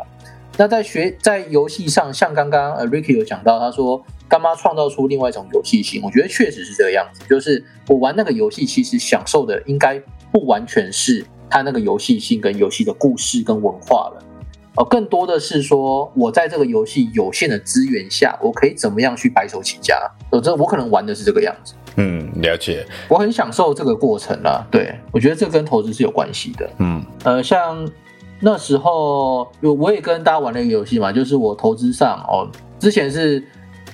[0.56, 7.22] 那在学在游戏上，像刚刚呃 Ricky 有讲到，他说干妈创造出另外一种游戏性，我觉得确实是这个样子。
[7.28, 10.00] 就是我玩那个游戏，其实享受的应该
[10.30, 14.22] 不完全是它那个游戏性跟游戏的故事跟文化了。
[14.76, 19.96] 哦，更多的是说，我在这个游戏有限的资源下，我可以怎么样去白手起家？
[20.30, 21.74] 呃，这我可能玩的是这个样子。
[21.96, 22.84] 嗯，了解。
[23.08, 24.66] 我很享受这个过程啦。
[24.72, 26.68] 对，我觉得这跟投资是有关系的。
[26.78, 27.88] 嗯，呃，像
[28.40, 33.40] 那时候，有我也跟大家玩了一个游戏嘛，就是我投资上哦，之前是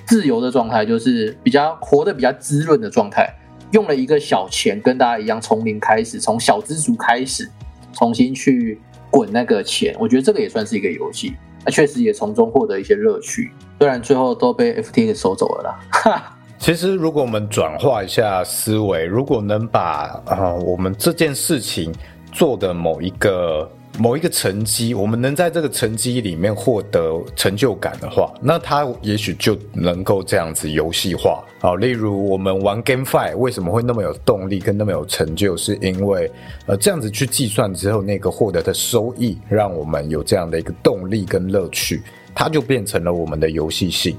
[0.07, 3.31] 自由的状态，就是比较活得比较滋润的状态，
[3.69, 7.47] 用了一个小钱，跟大家一样从零开始，从小资族开始，
[7.93, 8.81] 重新去。
[9.11, 13.51] 滚那个钱，我觉得这个也算是一个游戏，那确实也从中获得一些乐趣。
[13.79, 16.37] 虽然最后都被 FT 收走了啦。
[16.57, 21.93] 其实，如果我们转化一下思维，如果能把啊我们这件事情
[22.31, 23.69] 做的某一个。
[23.99, 31.43] 某一个成绩，我们能在这个成绩里面获得成就感的话，那它也许就能够这样子游戏化。
[31.59, 36.31] 好，例如我们玩 GameFi 为什么会那么有动力跟那么有成就，是因为
[36.65, 42.01] 呃这样子去计算之后，那个获得的收益让我们有这样的一个动力跟乐趣，
[42.33, 44.17] 它就变成了我们的游戏性。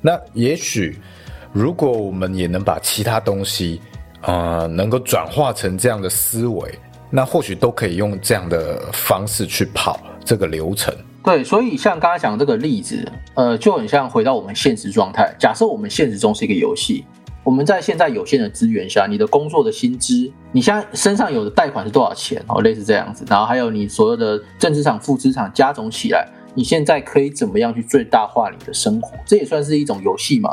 [0.00, 0.96] 那也许
[1.50, 3.80] 如果我们也能把其他东西
[4.20, 6.78] 啊能够转化成这样的思维。
[7.16, 10.92] 那或许都可以用这样的方式去跑这个流程。
[11.22, 15.32] 对，所以像刚刚讲这个例子，呃，就很像回到我们现实状态。
[15.38, 17.04] 假设我们现实中是一个游戏，
[17.44, 23.24] 我们在现在有限的资源下，你的工作的薪资，你现在身上有的贷款是多少钱哦，类似这样子。
[23.28, 29.16] 然后还有你所有的正资产、负资产加总起来，你现在可以怎么样去最大化你的生活？
[29.24, 30.50] 这也算是一种游戏嘛？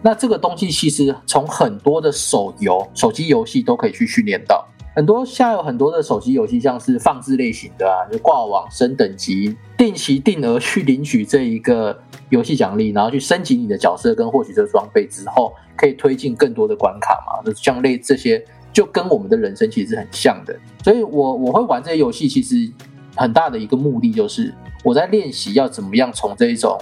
[0.00, 4.66] 那这个东西其实从很多的手游、手机游戏都可以去训练到。
[4.92, 11.96] 很多现在有很多的手机游戏，像是放置类型的啊，就挂网升等级，定期定额去领取这一个
[12.28, 17.40] 游戏奖励，然后去升级你的角色跟获取这个装备之后，可以推进更多的关卡嘛。
[17.44, 20.58] 那像类这些，就跟我们的人生其实是很像的。
[20.82, 22.68] 所以我我会玩这些游戏，其实
[23.14, 26.76] 很大的一个目的就是我在练习要怎么样从这一种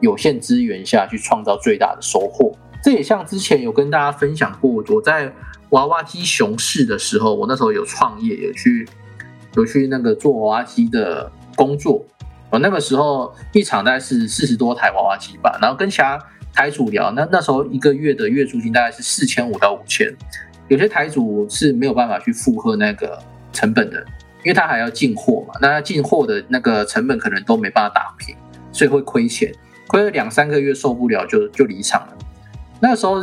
[0.00, 2.52] 有限资源下去创造最大的收获。
[2.82, 5.32] 这也像之前有跟大家分享过，我在。
[5.74, 8.88] 娃娃机熊市的时候，我那时候有创业，有去
[9.56, 12.04] 有去那个做娃娃机的工作。
[12.48, 16.16] 我那个时候一场大概是四十多台娃娃机吧，然后跟其他
[16.52, 20.08] 台主聊，那那时候一个月的月租金大概是四千五到五千。
[20.68, 23.20] 有些台主是没有办法去负荷那个
[23.52, 23.98] 成本的，
[24.44, 28.36] 因为他还要进货嘛，那他进货的那个成本可能都没办法打平，
[28.70, 29.52] 所以会亏钱，
[29.88, 32.12] 亏了两三个月受不了就就离场了。
[32.78, 33.16] 那个时候。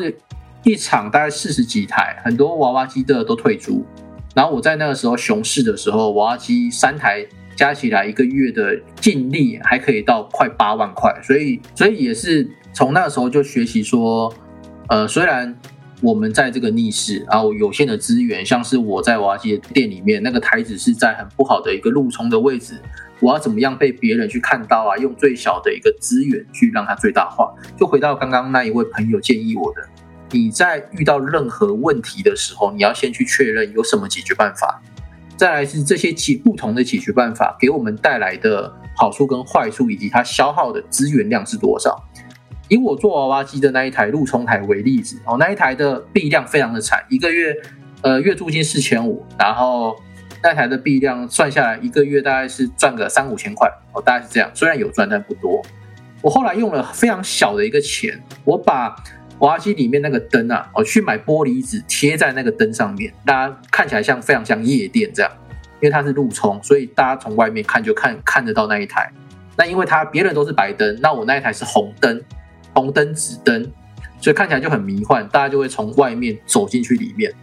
[0.64, 3.86] 一场大概四十几台，很多娃娃机的都退租。
[4.34, 14.34] 然后我在那个时候熊市的时候，娃娃机三台加起来一个月的净利还可以到快八万块，所以所以也是从那时候就学习说，
[14.88, 15.54] 呃，虽然
[16.02, 22.76] 我们在这个逆势，然后有限的资源，像是我在娃娃机店里面，那个台子是在很不好的一个路冲的位置，
[23.20, 24.96] 我要怎么样被别人去看到啊？
[24.98, 27.54] 用最小的一个资源去让它最大化。
[27.78, 29.82] 就回到刚刚那一位朋友建议我的。
[30.32, 34.82] 你在遇到任何问题的时候，你要先去确认有什么解决办法，
[35.38, 42.02] 再来是这些解不同的解决办法给我们带来的好处跟坏处，以及它消耗的资源量是多少。
[42.70, 47.54] 以我做娃娃机的那一台陆冲台为例子，哦，那一台的币量非常的惨，一个月
[48.02, 49.94] 呃月租金四千五，然后
[50.42, 55.62] 那台的币量算下来一个月大概是赚个三五千块，哦，大概是这样，虽然有赚但不多。
[56.22, 58.96] 我后来用了非常小的一个钱，我把
[59.42, 65.32] 娃娃机里面那个灯啊，我去买玻璃纸贴在那个灯上面，大家看起来像非常像夜店这样，
[65.80, 69.12] 因为它是路冲，所以大家从外面看就看看得到那一台。
[69.58, 72.22] 那因为它别人都是白灯，那我那一台是红灯，
[72.76, 73.68] 红灯紫灯，
[74.20, 77.34] 所以看起来就很迷幻，大家就会从外面走进去里面。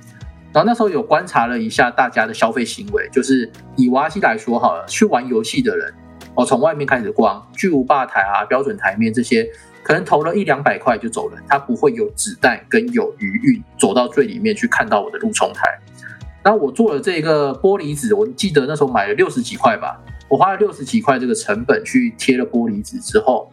[0.53, 5.93] 然后那时候有观察了一下大家的消费行为，就是以娃西来说好了，去玩游戏的人，
[6.35, 9.49] 我从外面开始逛巨无霸台啊、标准台面这些，
[9.89, 15.63] 可能投了一两百块就走了，他不会有子弹跟有余韵走到最里面去看到我的路冲台。
[16.43, 19.99] 然后我做了这个玻璃纸，我记得那时候买了六十几块吧，
[20.29, 23.51] 我花了六十几块这个成本去贴了玻璃纸之后。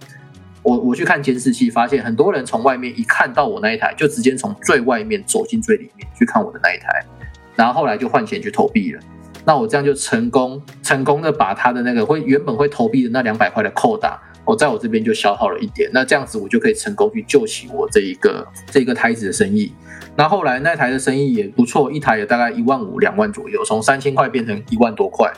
[0.61, 7.05] 我我去看监视器，发现很多人从外面一看到我那一台，就直接从最外面走进最里面去看我的那一台，
[7.55, 8.99] 然后后来就换钱去投币了。
[9.45, 15.89] 那我这样就成功成功的把他的那个会原本会投币的那两百块的扣打，我在我这边就消耗了一点。
[15.93, 19.73] 那这样子我就可以成功去救起我这一个这一个台子的生意。
[20.15, 25.31] 那后来那台的生意也不错，一台也大概一万五两万左右，从三千块变成一万多块。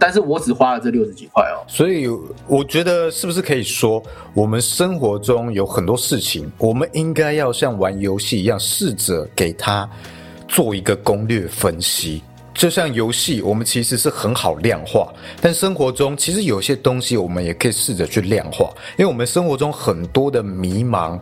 [0.00, 2.06] 但是我只花了这六十几块哦，所以
[2.46, 4.00] 我觉得是不是可以说，
[4.32, 9.90] 我们生活中有很多事情，我们应该要像玩游戏一样，试着给它
[10.46, 12.22] 做一个攻略分析。
[12.58, 21.18] 就像游戏，我们其实是很好量化，但生活中其实有些东西，我们也可以试着去量化，因为我们生活中很多的迷茫，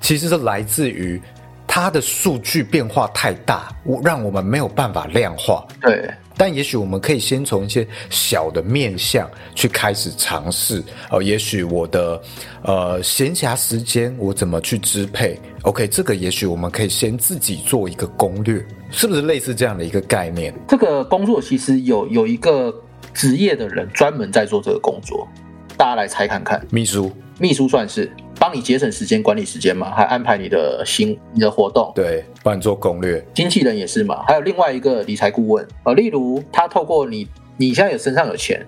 [0.00, 1.22] 其实是来自于
[1.64, 3.72] 它的数据变化太大，
[4.02, 5.64] 让我们没有办法量化。
[5.80, 6.10] 对。
[6.40, 11.22] 但也许我们可以先从一些小的面向去开始尝试哦。
[11.22, 12.18] 也许我的
[12.62, 20.54] 呃闲暇时间我怎么去支配？OK，这个也许我们可以先自己做一个攻略，是不是类似这样的一个概念？
[20.66, 22.74] 这个工作其实有有一个
[23.12, 25.28] 职业的人专门在做这个工作，
[25.76, 26.66] 大家来猜看看。
[26.70, 28.10] 秘书，秘书算是。
[28.40, 33.22] 帮你节省时间、管理时间嘛，还安排你的行、你的活动，对，帮你做攻略。
[33.34, 38.66] 经纪人也是嘛，还有另外一个理财顾问呃，例如他透过你，你现在有身上有钱，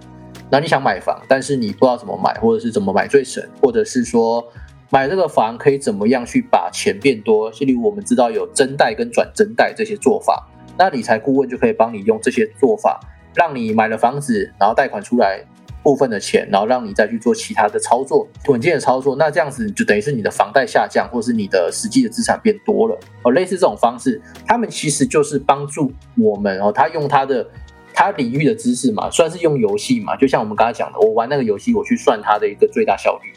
[0.50, 4.46] 那你想买房，但是你不知道怎么买，或者是怎么买最省，或者是说
[4.90, 7.50] 买这个房可以怎么样去把钱变多？
[7.60, 10.46] 例如我们知道有增贷跟转增贷这些做法，
[10.78, 13.00] 那理财顾问就可以帮你用这些做法，
[13.34, 15.42] 让你买了房子，然后贷款出来。
[15.82, 23.32] 部分的钱，然后让你再去做其他的操作，稳健的操作，那这样子就等于是你的房贷下降，或是你的实际的资产变多了哦。
[23.32, 26.70] 类似这种方式，他们其实就是帮助我们哦。
[26.70, 27.46] 他用他的
[27.92, 33.32] 他领域的知识嘛，算是用游戏嘛，就像我们刚才讲的，我玩那个游戏，我去算它的一个最大效率，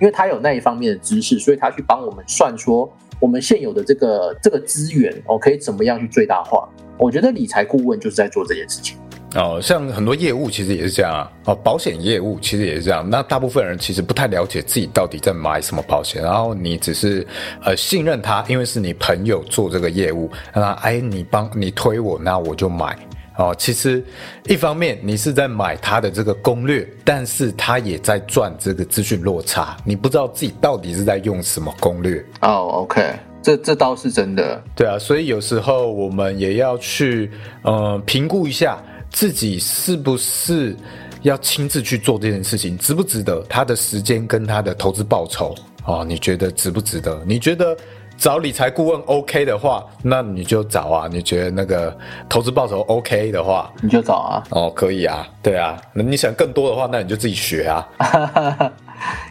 [0.00, 6.68] 因为他有那一方面的知识，所以他去帮我们算说我们现有的这个这个资源哦，可以怎么样去最大化。
[6.98, 8.96] 我觉得理财顾问就是在做这件事情。
[9.34, 11.30] 哦，像很多业务其实也是这样啊。
[11.46, 13.08] 哦，保险业务其实也是这样。
[13.08, 17.26] 那大部分人其实不太了解自己到底在买什么保险，然后你只是
[17.64, 22.94] 呃信任他，因为是你朋友做这个业务，那哎你帮你推我，那我就买。
[23.38, 24.04] 哦，其实
[24.44, 32.22] 一方面你是在买他的这个攻略，但是他也在赚这个资讯落差，你不知道自己到底是在用什么攻略。
[32.42, 33.02] 哦，OK，
[33.42, 34.62] 这这倒是真的。
[34.76, 37.30] 对啊，所以有时候我们也要去
[37.62, 38.78] 呃评估一下。
[39.12, 40.74] 自己是不是
[41.22, 43.40] 要亲自去做这件事情，值不值得？
[43.48, 47.22] 他的时间跟他的投资报酬哦，你觉得值不值得？
[47.26, 47.76] 你觉得
[48.16, 51.08] 找理财顾问 OK 的话，那你就找啊。
[51.10, 51.96] 你觉得那个
[52.28, 54.42] 投资报酬 OK 的话，你就找啊。
[54.50, 55.80] 哦，可以啊，对啊。
[55.92, 57.86] 那你想更多的话，那你就自己学啊。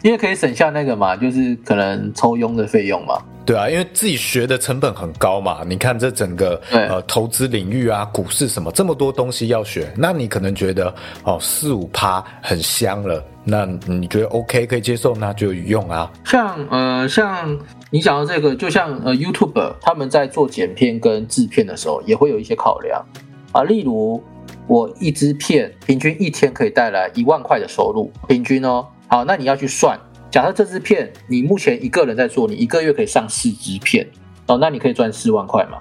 [0.02, 3.18] 因为可以省下那个嘛，就是可能抽佣的费用嘛。
[3.44, 5.62] 对啊，因为自己学的成本很高嘛。
[5.66, 16.10] 你看这整个呃投资领域啊，股市什么这么多东西要学，那你可能觉得哦四五趴很香了，那你觉得 OK 可以接受，那就用啊。
[16.24, 17.58] 像呃像
[17.90, 23.04] 你讲到这个，就像呃 YouTube 他们在做剪片跟制片的时候，也会有一些考量
[23.50, 23.64] 啊。
[23.64, 24.22] 例如
[24.68, 28.86] 我一支片平均一天可以带来一万块的收入，平均哦。
[29.08, 29.98] 好，那你要去算。
[30.32, 34.08] 假设这支片你目前一个人在做，你一个月可以上四支片
[34.46, 35.78] 哦，那你可以赚四万块嘛？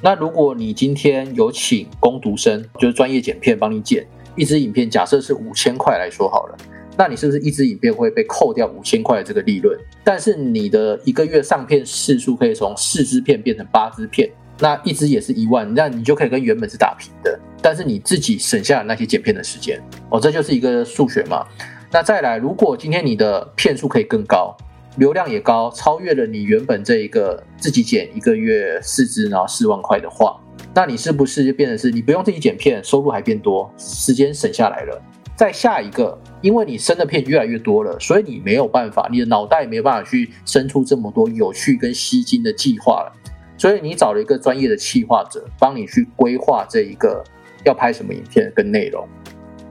[0.00, 6.56] 那如果你今天有请工读生，就是专业剪片帮你剪一支影片，假设是五千块来说好了，
[6.96, 9.78] 那你是不是一支影片会被扣掉五千块的这个利润？
[10.02, 14.26] 但是你的一个月上片次数可以从四支片变成八支片，
[14.58, 21.46] 那一支也是一万，那你就可以跟原本是打平的，但是你自己省下了那些剪片的时间哦，这就是一个数学嘛。
[21.96, 24.54] 那再来，如果今天你的片数可以更高，
[24.98, 30.38] 流量也高，超越了你原本这一个自己剪一个月四支，然后四万块的话，
[30.74, 35.02] 那你是不是就变成是你不用自己剪片，收入还变多，时间省下来了？
[35.36, 43.12] 再下一个，因为你生的片越来越多了，所以你没有办法，你的脑袋没有办法去生出这么多有趣跟吸睛的计划了，
[43.56, 47.24] 所以你找了一个专业的企划者，帮你去规划这一个
[47.64, 49.08] 要拍什么影片跟内容。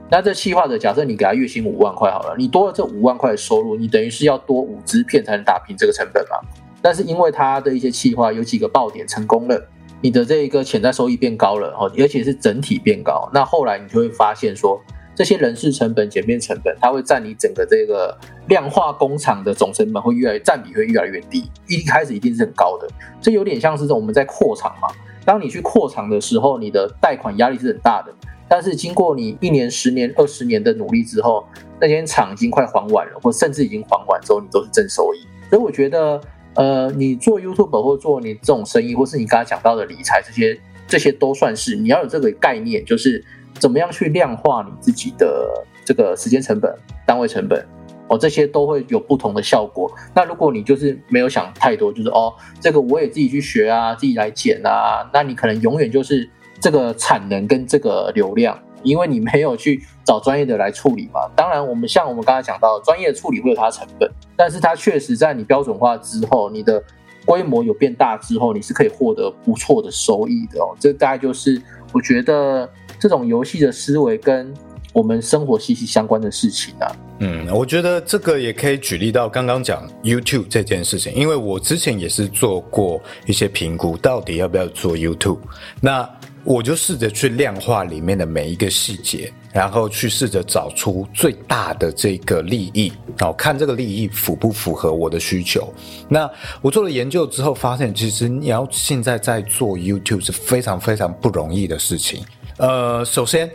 [0.08, 6.36] 那这企划者，假设你给他月薪五万块好了，你多了这五万块的收入，你等于是要多五支片才能打平这个成本嘛？
[6.80, 9.60] 但是因为他的一些企划有几个爆点成功了，
[10.00, 14.80] 你的这一个潜在收益变高了哦，而且是整体变高，那后来你就会发现说，
[15.16, 22.86] 这些人事成本、简便成本，它会占你整个这个量化工厂的总成本会越来占比会越来越低，一开始一定是很高的，
[23.20, 24.86] 这有点像是我们在扩厂嘛，
[25.24, 28.14] 当你去扩厂的时候，你的贷款压力是很大的，
[28.48, 31.46] 但是经过你一年、十年、二十年的努力之后，
[31.80, 36.20] 那间厂已经快还完了，或甚至已经还完之后，你都是正收益，所以我觉得。
[36.58, 43.22] 呃，你做 YouTube 或做你这种生意，或是你刚才讲到的理财这些，这些都算是你要有这个概念，就是
[43.58, 45.52] 怎么样去量化你自己的
[45.84, 46.74] 这个时间成本、
[47.04, 47.62] 单位成本
[48.08, 49.92] 哦，这些都会有不同的效果。
[50.14, 56.26] 那如果你就是没有想太多，就是哦，这个我也自己去学啊，自己来剪啊，那你可能永远就是
[56.60, 58.58] 这个产能跟这个流量。
[58.82, 66.80] 因为你没有去找专业的来处理嘛，当然我们像我们刚才讲到，专业处理会有它的成本，但是它确实在你标准化之后，你的
[67.24, 70.76] 规模有变大之后，你是可以获得不错的收益的哦。
[70.78, 71.60] 这大概就是
[71.92, 72.68] 我觉得
[73.00, 74.54] 这种游戏的思维跟
[74.92, 76.86] 我们生活息息相关的事情啊。
[77.18, 85.40] 嗯，我觉得这个也可以举例到刚刚讲 YouTube 这件事情，因为我之前也是做过一些评估，到底要不要做 YouTube。
[85.80, 86.08] 那
[86.46, 95.74] 我就试着去量化里面的每一个细节，然后去试着找出最大的这个利益，然后看这个利益符不符合我的需求。
[96.08, 96.30] 那
[96.62, 102.24] 我做了研究之后，发现其实你要现在在做 YouTube 是非常非常不容易的事情。
[102.58, 103.50] 呃，首先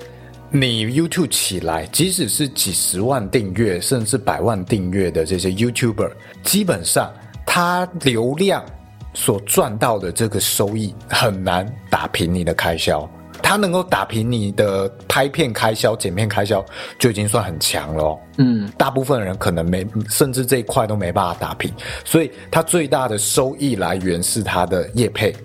[0.52, 6.12] 你 YouTube 起来，即使是几十万订阅甚至百万订阅的这些 YouTuber，
[6.44, 7.10] 基本上
[7.46, 8.62] 它流量。
[9.14, 13.10] 所赚到的这个收益很难打平你的开销，
[13.42, 16.64] 它能够打平你的拍片开销、剪片开销
[16.98, 18.20] 就已经算很强了。
[18.38, 21.72] 嗯，大部分人可能没，甚至这一块都没办法打平，
[22.06, 25.36] 所以它最大的收益来源是它的业配。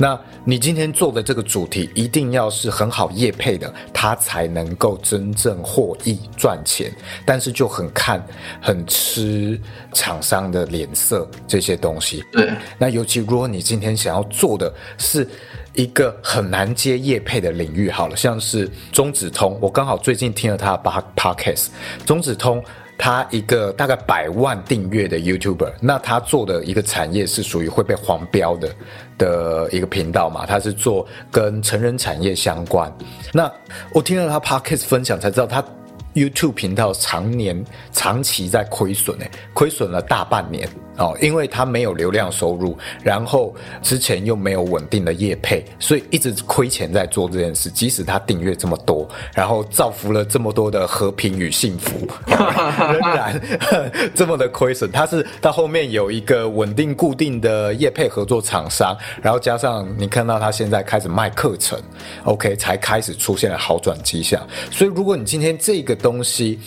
[0.00, 6.90] 那你今天做的这个主题一定要是很好业配的，它才能够真正获益赚钱。
[7.26, 8.26] 但是就很看
[8.62, 9.60] 很吃
[9.92, 12.24] 厂商的脸色这些东西。
[12.32, 15.28] 对，那尤其如果你今天想要做的是
[15.74, 21.66] 一个很难接业配的领域，好了，像是中子通，我刚好最近听了他的 podcast，
[22.06, 22.64] 中子通。
[23.00, 28.70] 他一个大概百万订阅的 YouTuber，那他做的一个产业是属于会被黄标的
[29.16, 30.44] 的一个频道嘛？
[30.44, 32.92] 他是做跟成人产业相关。
[33.32, 33.50] 那
[33.94, 35.64] 我听到他 Podcast 分享才知道，他
[36.12, 40.68] YouTube 频道常年长期在亏损，诶，亏损了大半年。
[41.00, 47.70] 哦，因为他没有流量收入，然后之前又没有稳定的业配，所以一直亏钱在做这件事。
[47.70, 53.40] 即使他订阅这么多，然后造福了这么多的和平与幸福， 仍然
[54.14, 54.92] 这么的亏损。
[54.92, 61.80] 他是到后面有一个稳定固定的业配合作厂商，然后加上你看到他现在开始卖课程
[62.24, 64.46] ，OK，才开始出现了好转迹象。
[64.70, 66.60] 所以如果你今天这个东西，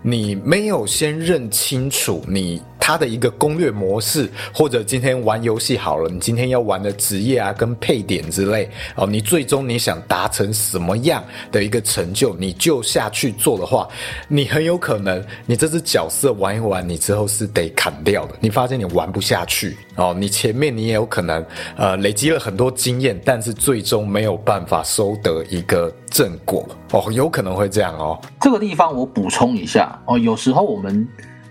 [0.00, 2.62] 你没有先认清楚你。
[2.90, 11.22] 他的一个攻略模式，或者今天玩游戏好了，你今天要玩的职业啊，跟配点之类哦，你最终你想达成什么样
[11.52, 13.86] 的一个成就，你就下去做的话，
[14.26, 18.34] 你很有可能你这只角色玩一玩，你之后是得砍掉的。
[18.40, 28.20] 你发现你玩不下去哦，你前面你也有可能呃累积了很多经验，但是最终没有办法收得一个正果哦，有可能会这样哦。
[28.40, 31.06] 这个地方我补充一下哦，有时候我们。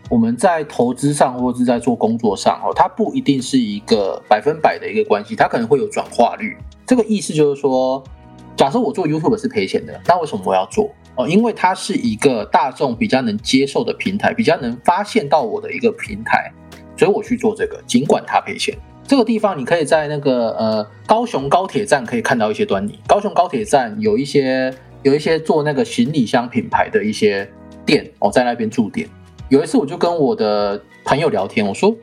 [0.10, 6.58] 我们在投资上或是在做工作上哦，它不一定是一个百分百的一个关系，它可能会有转化率。
[6.88, 8.04] 这个意思就是说，
[8.58, 11.28] 假设我做 YouTube 是赔钱的，那为什么我要做哦？
[11.28, 16.52] 因为它是一个大众比较能接受的平台，比较能发现到我的一个平台，
[16.98, 18.76] 所以我去做这个，尽管它赔钱。
[19.06, 22.98] 这个地方你可以在那个呃高雄高铁站可以看到一些端倪。
[23.08, 27.48] 高雄高铁站有一些有一些做那个行李箱品牌的一些
[27.86, 29.08] 店哦，在那边驻点。
[29.50, 31.96] 有一次，我就跟我的朋友聊天，我说：“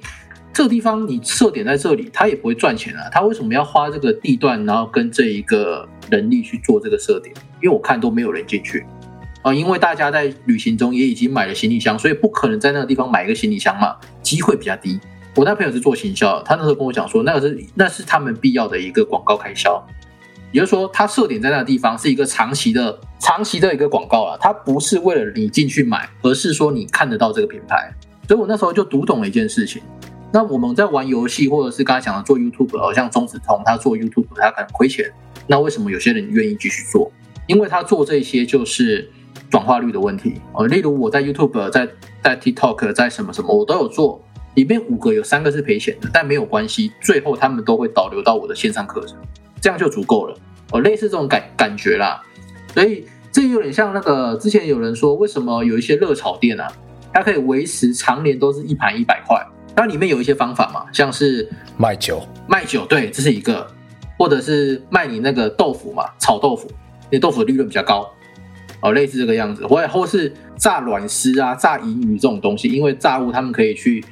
[0.53, 7.33] 这个地方你设点在这里，他也不会赚钱啊，他为什么要花这个地段，然后跟这一个人力去做这个设点？
[7.63, 8.85] 因为我看都没有人进去
[9.43, 14.99] 啊，因为大家在旅行中也已经买了行李箱，所以不可能在那个地方买一个行李箱嘛，机会比较低。
[15.37, 19.81] 我那朋友是做行销的，他那时候跟我讲说，那个是那是他们必要的一个广告开销。”
[20.53, 27.93] 也就是说，它设点在那个地方是一个长期的、长期的一个广告了，它不是为了你进去买，而是说你看得到这个品牌。
[28.27, 29.83] 所以我那时候就读懂了一件事情。
[30.33, 35.11] 那我们在玩游戏，或者是刚才讲的做 YouTube，好像中子通他做 YouTube，他可能亏钱。
[35.47, 37.11] 那为什么有些人愿意继续做？
[37.47, 39.09] 因为他做这些就是
[39.49, 40.67] 转化率的问题呃。
[40.67, 41.89] 例如我在 YouTube、在
[42.23, 44.21] 在 TikTok、在什么什么，我都有做，
[44.55, 49.17] 里面五个有三个是赔钱的，但没有关系，最后他们都会导流到我的线上课程。
[49.67, 50.39] 这样就足够了
[50.71, 52.23] 哦，类似这种感感觉啦。
[52.73, 56.73] 所以这有点像那个之前有人说，为什么有一些热炒店啊，
[57.13, 59.45] 它可以维持常年都是一盘一百块？
[59.75, 63.67] 那里面有一些方法嘛，像是卖酒，卖酒，对，这是一个，
[64.17, 66.71] 或者是卖你那个豆腐嘛，炒豆腐，
[67.11, 68.09] 你豆腐的利润比较高。
[68.83, 74.05] 哦，类似这个样子，或或是炸卵丝啊、炸银鱼这种东西，因为炸物他们可以去，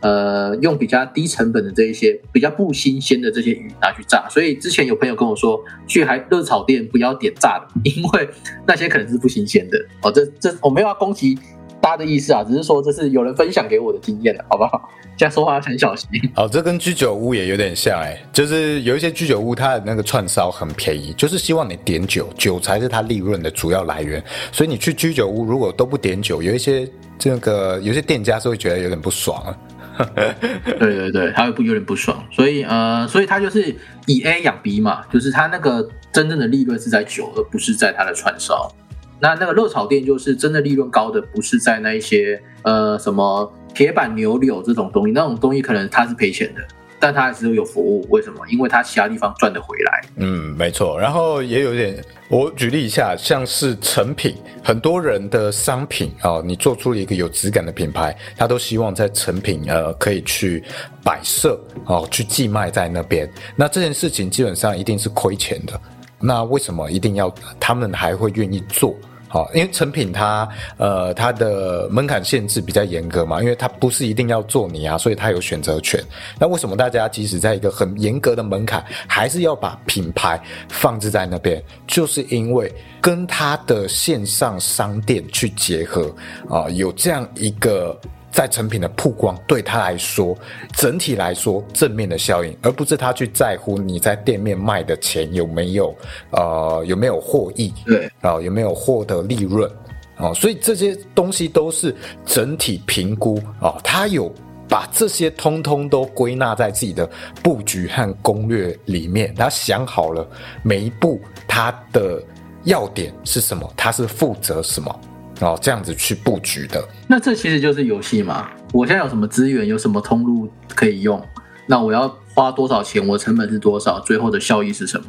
[0.00, 8.28] 呃，用比较低成本的这一些比较不新鲜的这些鱼拿去炸，所以之前有朋友跟我说，去还热炒店不要点炸的， 因为
[8.66, 9.78] 那些可能是不新鲜的。
[10.02, 11.38] 哦，这这我没有要攻击。
[11.82, 14.86] 大家的意思啊，只是说这是有人分享给我的经验了，好不好？
[15.16, 16.06] 这样说话要很小心。
[16.36, 24.22] 哦，这跟居酒屋也有点像哎，就是有一些居酒屋它的那个串烧很便宜，就是希望你点酒，酒才是它利润的主要来源。
[24.52, 26.86] 所以你去居酒屋如果都不点酒，有一些
[27.18, 29.56] 这个有些店家是会觉得有点不爽啊。
[30.78, 32.22] 对对对，他会不有点不爽。
[32.30, 33.74] 所以呃，所以他就是
[34.06, 38.72] 以 A 养 B 嘛，就是他那个真正的利润是在酒，而不是在他的串烧。
[39.20, 46.60] 那那个热炒店就是真的利润高的，不是在那一些呃什么铁板牛柳这种东西，那种东西可能他是赔钱的，
[47.00, 48.06] 但它还是有服务。
[48.10, 48.46] 为什么？
[48.48, 50.02] 因为它其他地方赚得回来。
[50.16, 50.96] 嗯，没错。
[51.00, 60.62] 然后也有点，我举例一下，像是成品，很多人的商品啊，你做出了一个有质感的品牌，他都希望在成品呃可以去
[61.02, 63.28] 摆设哦，去寄卖在那边。
[63.56, 65.80] 那这件事情基本上一定是亏钱的。
[66.20, 68.94] 那为什么一定要他们还会愿意做？
[69.30, 76.02] 好，因为成品它呃它的门槛限制比较严格嘛，因为它不是一定要做你啊，所以它有选择权。
[76.36, 81.62] 那为什么大家即使在一个很严格的门槛，还是要把品牌放置在那边？
[81.86, 82.70] 就是因为
[83.00, 86.12] 跟它的线上商店去结合
[86.48, 87.96] 啊，有这样一个。
[88.30, 90.36] 在成品的曝光对他来说，
[90.74, 95.94] 整体来说正面的效应，而不是他去在乎你在店面卖的钱有没有
[96.30, 99.70] 呃有没有获益，对啊有没有获得利润
[100.18, 104.32] 哦，所以这些东西都是整体评估哦，他有
[104.68, 107.08] 把这些通通都归纳在自己的
[107.42, 110.26] 布局和攻略里面，他想好了
[110.62, 112.22] 每一步他的
[112.64, 115.00] 要点是什么，他是负责什么。
[115.40, 118.50] 哦，这样子去布局的，那这其实就是游戏嘛。
[118.72, 121.20] 我现在有什么资源，有什么通路可以用？
[121.66, 123.06] 那我要花多少钱？
[123.06, 123.98] 我成本是多少？
[124.00, 125.06] 最后的效益是什么？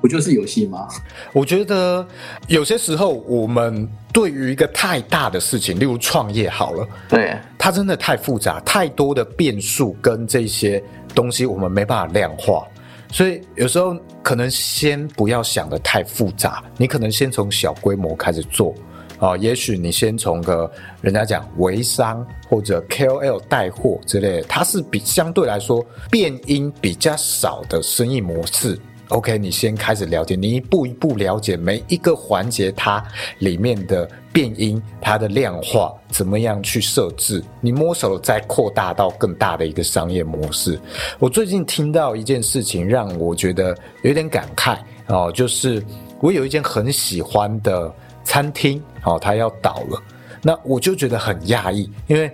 [0.00, 0.88] 不就是游戏吗？
[1.32, 2.06] 我觉得
[2.48, 10.82] 有些时候，我们对于一个太大的事情，例如创业，好了，对它真的太复杂，太多的变数跟这些
[11.14, 12.66] 东西，我们没办法量化。
[13.12, 18.74] 所以有时候可能先不要想的太复杂，你可能先从小规模开始做。
[19.20, 20.68] 啊，也许你先从个
[21.02, 28.80] 人家讲微商或者 KOL 带货之类，它是比相对来说变音比较少的生意模式。
[29.08, 33.04] OK，你先开始了解，你一步一步了解每一个环节，它
[33.40, 40.80] 里面的变音，它的量化怎么样去设置，你摸手再扩大到更大的一个商业模式。
[41.18, 45.84] 我最近听到一件事情，让我觉得有点感慨哦，就是
[46.20, 47.92] 我有一件很喜欢的。
[48.24, 50.02] 餐厅哦，它要倒了，
[50.42, 52.30] 那我就觉得很讶异，因为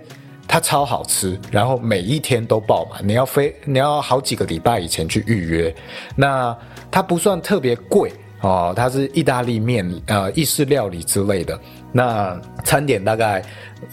[0.47, 5.75] 它超好吃，然后每一天都爆满，你要飞，你要好几个礼拜以前去预约。
[6.15, 6.55] 那
[6.89, 8.11] 它不算特别贵
[8.41, 11.59] 哦，它是意大利面呃意式料理之类的。
[11.91, 13.43] 那餐点大概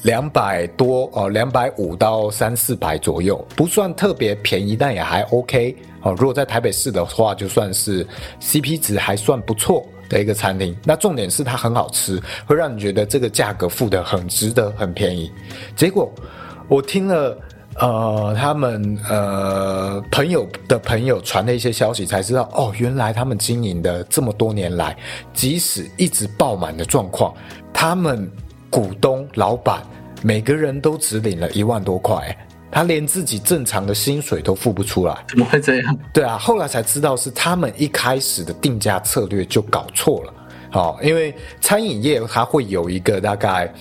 [0.03, 6.13] 两百多哦，两百五到三四百左右，不算特别便宜，但也还 OK 哦。
[6.13, 8.07] 如果在台北市的话，就算是
[8.41, 9.87] CP 值还算不错。
[10.09, 15.31] 的一个餐厅，那重点是它很好吃，会让你觉得这个价格付的很值得，很便宜。
[15.75, 16.13] 结果
[16.69, 17.39] 我听了
[17.81, 24.97] 呃他们呃朋友的朋友传的一些消息，才知道哦，原来他们经营的这么多年来，
[25.33, 27.35] 即使一直爆满的状况，
[27.73, 28.31] 他们
[28.71, 29.83] 股东老板
[30.23, 32.37] 每个人都只领了一万多块。
[32.75, 35.99] 他连自己正常的薪水都付不出来，怎么会这样？
[36.13, 40.35] 对啊，后来才知道是他们一开始的定价策略就搞错了。
[40.71, 43.73] 好，因为餐饮业它会有一个大概。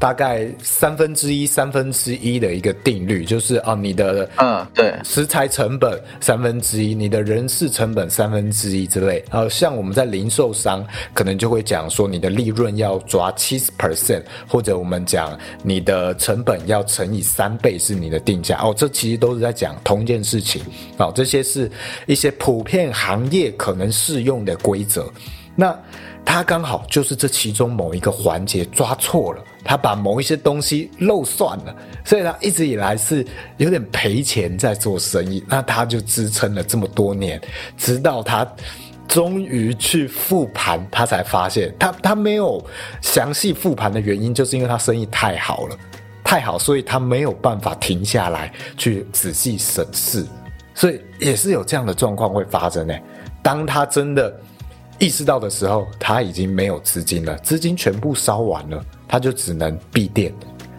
[0.00, 9.22] 大概三分之一、三分之一的一个定律，就是啊，你的嗯，对，食材成本三分之一，你的人事成本三分之一之类。
[9.28, 10.82] 呃，像我们在零售商，
[11.12, 18.58] 可能就会讲说，你的利润要抓七十 percent，或者我们讲你的成本要乘以三倍是你的定价。
[18.62, 20.62] 哦，这其实都是在讲同一件事情。
[20.96, 21.70] 哦，这些是
[22.06, 25.06] 一些普遍行业可能适用的规则。
[25.54, 25.78] 那
[26.24, 35.44] 他刚好就是这其中某一个环节抓错了，他把某一些东西漏算了，所以他一直以来是有点赔钱在做生意。
[35.48, 37.40] 那他就支撑了这么多年，
[37.76, 38.46] 直到他
[39.08, 42.64] 终于去复盘，他才发现他他没有
[43.02, 45.76] 详细复盘的原因，就是因为他生意太好了，
[46.22, 50.24] 太好，所以他没有办法停下来去仔细审视，
[50.76, 52.94] 所以也是有这样的状况会发生呢。
[53.42, 54.32] 当他真的
[55.00, 60.30] 意识到的时候，他已经没有资金了，资金全部烧完了，他就只能闭店，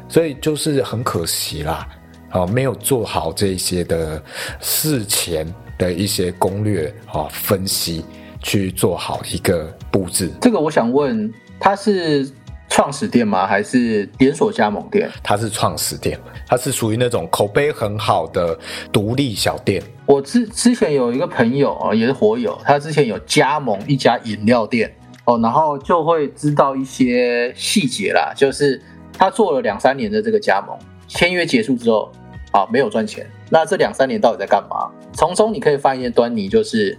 [0.07, 1.87] 所以就是很可惜啦，
[2.29, 4.21] 啊，没有做好这些的
[4.59, 8.05] 事前的一些攻略啊分析，
[8.43, 10.29] 去做好一个布置。
[10.39, 12.31] 这个我想问，他是
[12.71, 13.45] 创始店吗？
[13.45, 15.11] 还是连锁加盟店？
[15.21, 16.17] 它是创始店，
[16.47, 18.57] 它是属于那种口碑很好的
[18.93, 19.83] 独立小店。
[20.05, 24.89] 我之之前有一个朋友啊，也是火友，他之前有加盟一家饮料店
[25.25, 28.81] 哦，然后就会知道一些细节啦，就是
[29.17, 30.77] 他做了两三年的这个加盟，
[31.09, 32.09] 签约结束之后
[32.51, 33.29] 啊，没有赚钱。
[33.49, 34.89] 那这两三年到底在干嘛？
[35.11, 36.97] 从中你可以发现端倪，就是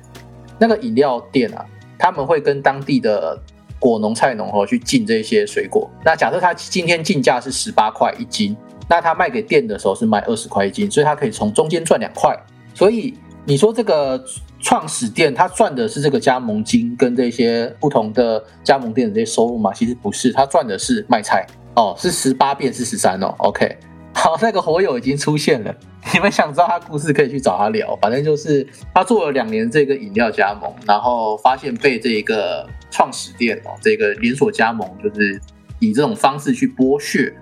[0.58, 1.64] 那个饮料店啊，
[1.98, 3.42] 他们会跟当地的
[3.82, 5.90] 果农、菜农哦去进这些水果。
[6.04, 8.56] 那假设他今天进价是十八块一斤，
[8.88, 12.32] 那他卖给店的时候是卖二十块一斤，所以他可以从中间赚两块。
[12.74, 13.12] 所以
[13.44, 14.24] 你说这个
[14.60, 19.72] 创始店他赚的是这个加盟金跟这些不同的加盟店的这些收入吗？
[19.74, 23.34] 其实不是，他赚的是卖菜哦，是十八变是十三哦。
[23.38, 23.76] OK，
[24.14, 25.74] 好，那个火友已经出现了，
[26.14, 27.98] 你们想知道他故事可以去找他聊。
[28.00, 28.64] 反正就是
[28.94, 35.40] 他做了两年这个饮料加盟，然后发现被这个创始店哦，这个连锁加盟就是
[35.80, 37.34] 以这种方式去剥削，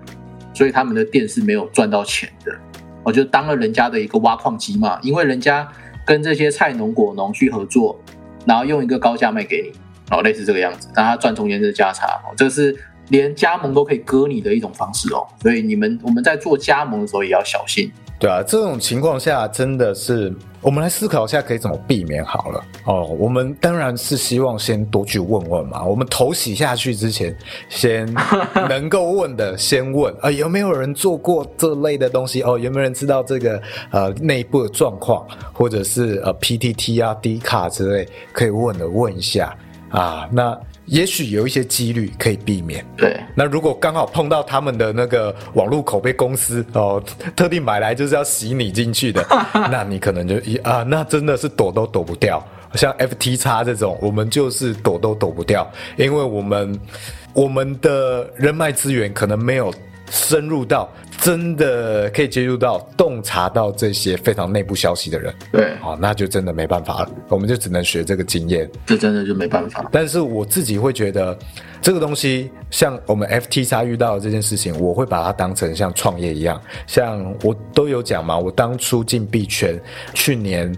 [0.53, 2.51] 所以他们的店是没有赚到钱的。
[3.03, 5.67] 我就当了人家的一个挖矿机嘛，因为人家
[6.05, 7.99] 跟这些菜农果农去合作，
[8.45, 9.71] 然后用一个高价卖给你，
[10.09, 12.75] 哦，类似这个样子，让他赚中间的价差，哦，这是
[13.09, 17.91] 连加盟都可以割你的一种方式哦，所以你们我们在做加盟的时候也要小心。
[18.21, 22.63] 对啊，这种情况下真的是，我们来思考一下可以怎么避免好了。
[22.85, 25.83] 哦，我们当然是希望先多去问问嘛。
[25.83, 27.35] 我们头洗下去之前，
[27.67, 28.07] 先
[28.69, 32.43] 能够问的先问啊，有没有人做过这类的东西？
[32.43, 33.59] 哦，有没有人知道这个
[33.89, 39.57] 呃内部的状况，或者是呃 PTT 啊、D 卡之类，可以问的问一下
[39.89, 40.29] 啊。
[40.31, 40.55] 那。
[40.85, 42.85] 也许有一些几率可以避免。
[42.97, 47.01] 对，那如果刚好碰到他们的那个网络口碑公司哦，
[47.35, 49.25] 特地买来就是要洗你进去的，
[49.71, 52.43] 那你可能就一啊，那真的是躲都躲不掉。
[52.75, 56.79] 像 FT 叉这种，我们就是躲都躲不掉，因为我们
[57.33, 59.73] 我们的人脉资源可能没有
[60.11, 60.87] 深入到。
[61.21, 69.87] 真的可以接触到、洞察到这些非常内部消息的人，对，好，那就真的没办法了，我们就只能学这个经验，这真的就没办法。
[69.91, 71.37] 但是我自己会觉得，
[71.79, 79.79] 这个东西像我们 FT 叉遇到的这件事情，我会把它当成像创业一样，像我都有讲嘛，我当初进币圈，
[80.15, 80.75] 去年。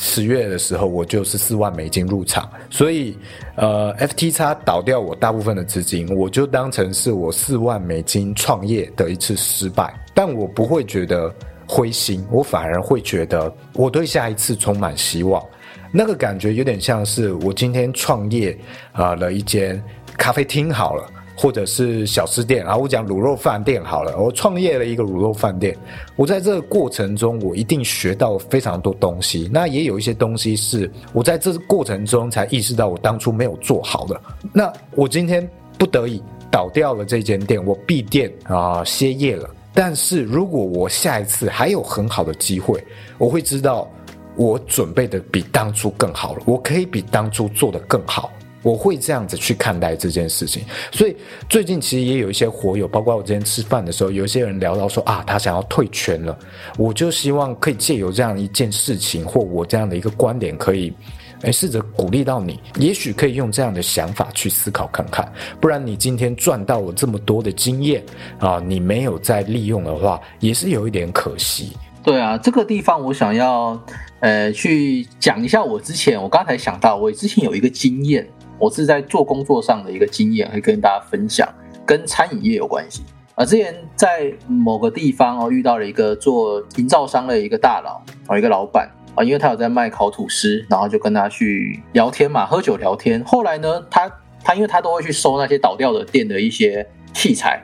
[0.00, 3.18] 十月的时候，我就是四万美金入场，所以，
[3.56, 11.34] 呃，FT x 倒掉我大部分的资金，我就当成是我四万美金创业的一次失败，但我不会觉得
[11.66, 15.44] 灰心，我反而会觉得我对下一次充满希望，
[15.90, 18.56] 那个感觉有点像是我今天创业
[18.92, 19.82] 啊了一间
[20.16, 21.10] 咖啡厅好了。
[21.38, 24.18] 或者是小吃店啊，我讲卤肉饭店好了。
[24.18, 25.78] 我创业了一个卤肉饭店，
[26.16, 29.48] 我在这个过程中，我一定学到非常多东西。
[29.52, 34.20] 那也有一些东西是我在这过程中才意识到我当初没有做好的。
[34.52, 36.20] 那我今天不得已
[36.50, 39.48] 倒掉了这间店，我闭店啊歇业了。
[39.72, 42.82] 但是如果我下一次还有很好的机会，
[43.16, 43.88] 我会知道
[44.34, 48.32] 我准备的比当初更好了，我可以比当初做的更好。
[48.62, 51.16] 我会这样子去看待这件事情，所以
[51.48, 56.36] 最近其实也有一些火友，包括我今天吃饭的时候，有一些人聊到说啊，他想要退圈了。
[56.76, 60.92] 我就希望可以借由这样一件事情，或我这样的一个观点，可以
[61.42, 65.32] 诶试着鼓励到你，也许可以用这样的想法去思考看看。
[65.60, 68.02] 不然你今天赚到了这么多的经验
[68.40, 71.76] 啊，你没有再利用的话，也是有一点可惜。
[72.02, 73.80] 对啊，这个地方我想要
[74.18, 78.28] 呃去讲一下，我之前我刚才想到，我之前有一个经验。
[78.58, 81.48] 我是在做工作上的一个经验，会跟大家分享，
[81.86, 83.04] 跟餐饮业有关系
[83.36, 83.44] 啊。
[83.44, 93.22] 之前在某个地方哦，遇到了一个做营造商的一个大佬啊，一个老板啊，因为他有在卖烤吐司，然后就跟他去聊天嘛，喝酒聊天。
[93.24, 94.10] 后来呢，他
[94.42, 96.84] 他因为他都会去收那些倒掉的店的一些
[97.14, 97.62] 器材，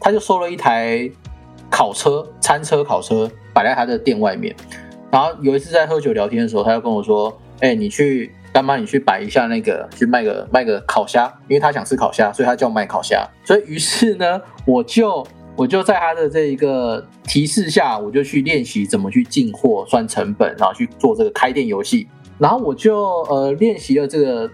[0.00, 1.08] 他就收了一台
[1.70, 4.52] 烤车、餐车、烤车摆在他的店外面。
[5.08, 13.26] 然后有一次在喝酒聊天的时候，他就跟我说：“哎，你去。”干妈你去摆一下那个，去卖个卖个烤虾，因为他想吃烤虾，所以他叫卖烤虾。
[13.44, 15.26] 所以于是呢，我就
[15.56, 22.06] 我就在他的这一个提示下，我就去练习怎么去进货、算成本，然后去做这个开店游戏。
[22.38, 24.50] 然后我就呃练习了这个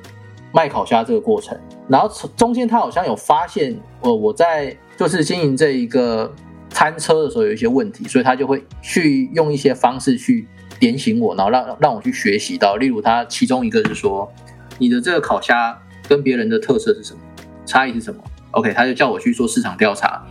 [0.53, 1.59] 卖烤虾这个过程。
[1.89, 6.31] 然后中间他好像有发现，呃，我在就是经营这一个
[6.69, 10.47] 餐车的时候有一些问题，所以他就会去用一些方式去
[10.79, 12.77] 点醒我，然后让让我去学习到。
[12.77, 14.33] 例如，他其中一个是说，
[14.79, 17.21] 你的这个烤虾跟别人的特色是什么，
[17.67, 18.23] 差异是什么
[18.53, 20.25] ？OK，他就叫我去做市场调查，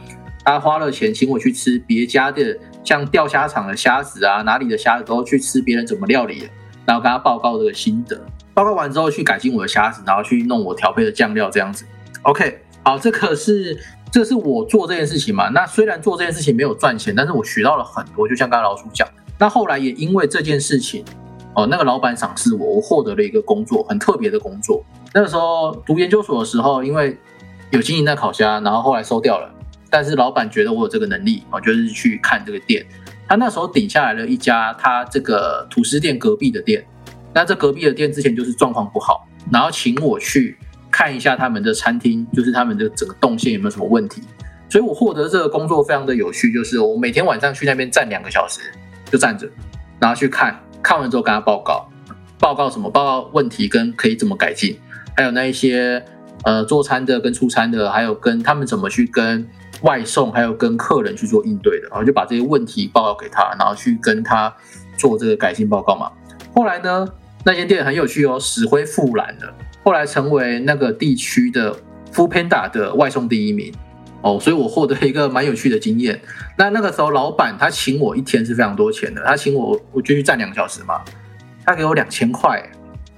[0.43, 6.47] 他花了钱请我去吃别家的像钓虾场的虾子啊，哪里的虾子都去吃别人怎么料理的，
[6.85, 8.19] 然后跟他报告这个心得。
[8.53, 11.85] 报告完之后去改进我的虾子，然后去弄我调配的酱料这样子。
[12.23, 13.77] OK，好，这可是
[14.11, 15.49] 这是我做这件事情嘛？
[15.49, 18.27] 那虽然做这件事情没有赚钱，但是我学到了很多。
[18.27, 19.07] 就像刚刚老鼠讲，
[19.39, 21.03] 那后来也因为这件事情，
[21.55, 24.83] 哦，那个老板赏识我，我获得了一个工作，很特别的工作。
[25.13, 27.17] 那个时候读研究所的时候，因为
[27.71, 29.49] 有经营在烤虾，然后后来收掉了。
[29.89, 32.85] 但是老板觉得我有这个能力，哦，就是去看这个店。
[33.27, 36.85] 他那时候顶下来了一家他这个吐司店隔壁的店。
[37.33, 40.57] 那这隔壁的店之前就是状况不好，然后请我去
[40.89, 44.23] 看一下他们的餐厅，就是他们的整个动线有没有什么问题。
[44.69, 48.59] 所以我获得这个工作非常的有趣，就是我每天晚上去那边站两个小时，
[49.11, 49.47] 就站着，
[49.99, 51.89] 然后去看看完之后跟他报告，
[52.39, 52.89] 报告什么？
[52.89, 54.79] 报告问题跟可以怎么改进，
[55.15, 56.03] 还有那一些
[56.43, 59.47] 呃做餐的跟出餐的，还有跟他们怎么去跟
[59.81, 64.53] 外送，还有跟客人去做应对的，然后就把这些问题报告给他，然后去跟他
[64.97, 66.11] 做这个改进报告嘛。
[66.53, 67.07] 后来呢？
[67.45, 71.73] 那间店很有趣哦，死灰复燃了，后来成为那个地区的
[72.11, 73.73] Food Panda 的外送第一名
[74.21, 76.19] 哦，所以我获得一个蛮有趣的经验。
[76.57, 81.01] 那那个时候老板他请我一天是非常多钱的，他请我我就去站两个小时嘛，
[81.65, 82.61] 他给我两千块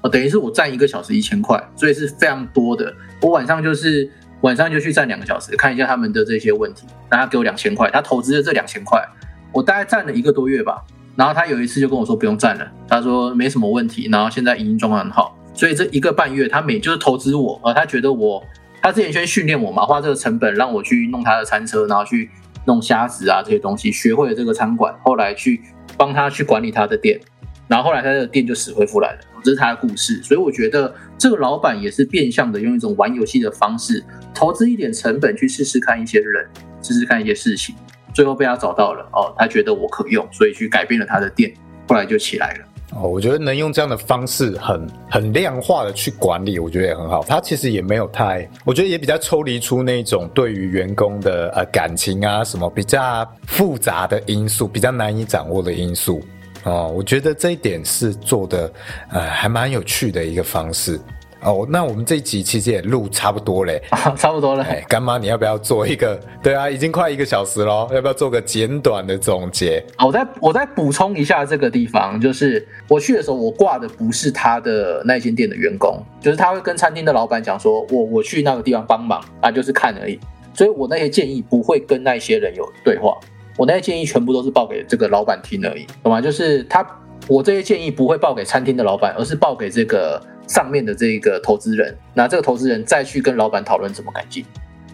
[0.02, 2.94] 哦，等于是我站一个小时一千块，所以是非常多的。
[3.22, 4.10] 我晚上就是
[4.42, 9.04] 晚上就去站两个小时，看一下他们的这些问题，然后他给我两千块，他投资的这两千块，
[9.52, 10.84] 我大概站了一个多月吧。
[11.16, 18.42] 然后他有一次就跟我说不用站了，他说没什么问题，然后现在营运状况很好，所以这一个半月他每就是投资我，呃，他觉得我
[18.82, 22.30] 他之前先训练我嘛，花这个成本让我去弄他的餐车，然后去
[22.66, 25.62] 弄虾子啊这些东西，学会了这个餐馆，后来去
[25.98, 27.20] 帮他去管理他的店，
[27.68, 30.22] 然后后来他的店就死灰复燃了，这是他的故事。
[30.24, 34.04] 所以我觉得这个老板也是变相的用一种玩游戏的方式，
[34.34, 36.48] 投资一点成本去试试看一些人，
[36.82, 37.76] 试试看一些事情。
[38.14, 41.54] 最后被他找到了哦，他觉得我可用，所以去改变了他的店，
[41.88, 42.66] 后来就起来了。
[42.92, 47.24] 哦，我觉得能用这样的方式很很量化的去管理，我觉得也很好。
[47.24, 56.20] 他其实也没有太，我觉得也比较抽离出那种对于员工的呃感情啊什么比较复杂的因素，比较难以掌握的因素。
[56.64, 58.72] 哦，我觉得这一点是做的
[59.12, 61.00] 呃还蛮有趣的一个方式。
[61.42, 64.64] 哦，那我们这一集其实也录差不多嘞，啊 差不多了。
[64.64, 66.20] 哎，干妈，你要不要做一个？
[66.44, 69.82] 对啊，已经快一个小时喽，要不要做个简短的总结？
[69.96, 80.20] 啊我再我再补充一下这个地方，就是我去的时候，我挂的不是他的那间店的员工，就是他会跟餐厅的老板讲说，我我去那个地方帮忙啊，就是看而已。
[80.54, 83.18] 所以我那些建议不会跟那些人有对话，
[83.56, 86.20] 我那些建议全部都是报给这个老板听而已，懂吗？
[86.20, 86.86] 就是他，
[87.30, 90.22] 我这些建议不会报给餐厅的老板，而是报给这个。
[90.50, 94.44] 上面的这个投资人，那这个投资人再去跟老板讨论怎么改进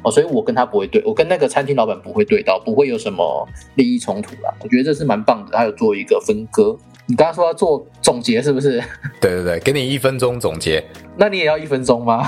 [0.03, 4.53] 哦，所以我跟他不会对，我跟那个餐厅老板不会对到，不会有什么利益冲突啦。
[4.59, 6.77] 我觉得这是蛮棒的，他有做一个分割。
[7.07, 8.83] 你刚刚说要做总结是不是？
[9.21, 10.83] 对对对，给你一分钟总结。
[11.15, 12.27] 那你也要一分钟吗？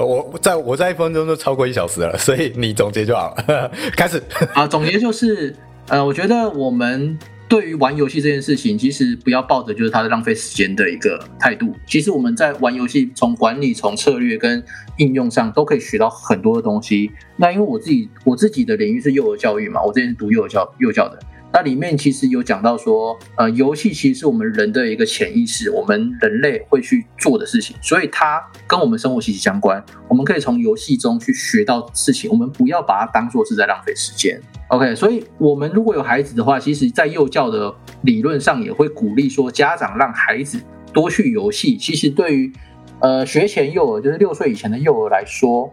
[0.00, 3.70] 我在我在一分钟就超过一小时了，所以你总结就好了。
[3.94, 4.22] 开始
[4.54, 5.54] 啊，总结就是，
[5.88, 7.18] 呃，我觉得我们。
[7.48, 11.74] 对于玩游戏这件事情，其实不要抱着就是它在浪费时间的一个态度。
[11.86, 14.62] 其实我们在玩游戏，从管理、从策略跟
[14.98, 17.10] 应用上，都可以学到很多的东西。
[17.36, 21.18] 那因为我自己我自己的领域是幼儿教育嘛，我之前是读幼儿教幼教的。
[21.50, 29.82] 那里面其实有讲到说，呃，游戏其实是我们人的一个潜意识，我们人类会去做的事情，所以它跟我们生活息息相关。
[30.08, 34.38] 我们可以从游戏中去学到事情，我们不要把它当做是在浪费时间。
[34.68, 40.60] OK，所以我们如果有孩子的话，其实在幼教的理论上也会鼓励说，家长让孩子
[40.92, 41.78] 多去游戏。
[41.78, 42.52] 其实对于
[43.00, 45.72] 呃学前幼儿，就是六岁以前的幼儿来说，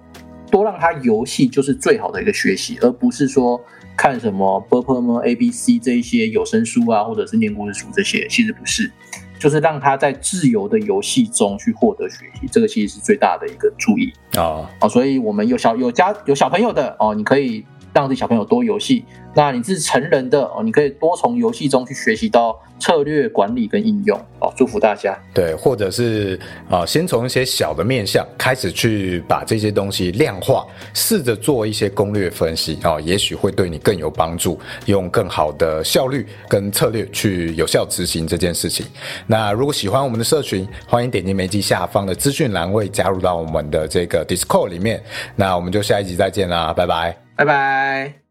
[0.49, 3.59] 多让他游戏就是最好的一个学习，而不是说。
[3.97, 8.91] 看什么 b p m a b c 这一些有声书啊，或者是念故事书这些，其实不是，
[9.39, 14.69] 就是让他在自由的游戏中去获得学习，这个其实是最大的一个注意啊。
[14.81, 17.65] 哦，所以我们有小有家有小朋友的哦，你可以
[17.95, 19.05] 让自己小朋友多游戏。
[19.37, 24.53] 那你是成人的哦，你可以多从游戏中去学习到策略管理跟应用哦。
[24.55, 25.17] 祝福大家。
[25.33, 26.39] 对，或者是
[26.69, 38.85] 啊，先从一些小的面向开始去把这些东西量化，试着做一些攻略分析啊，也许会对你更有帮助，用更好的效率跟策略去有效执行这件事情。
[39.27, 45.03] 那如果喜欢我们的社群，欢迎点击媒体下方的资讯栏位加入到我们的这个 Discord 里面。
[45.35, 48.24] 那我们就下一集再见啦，拜拜，拜拜。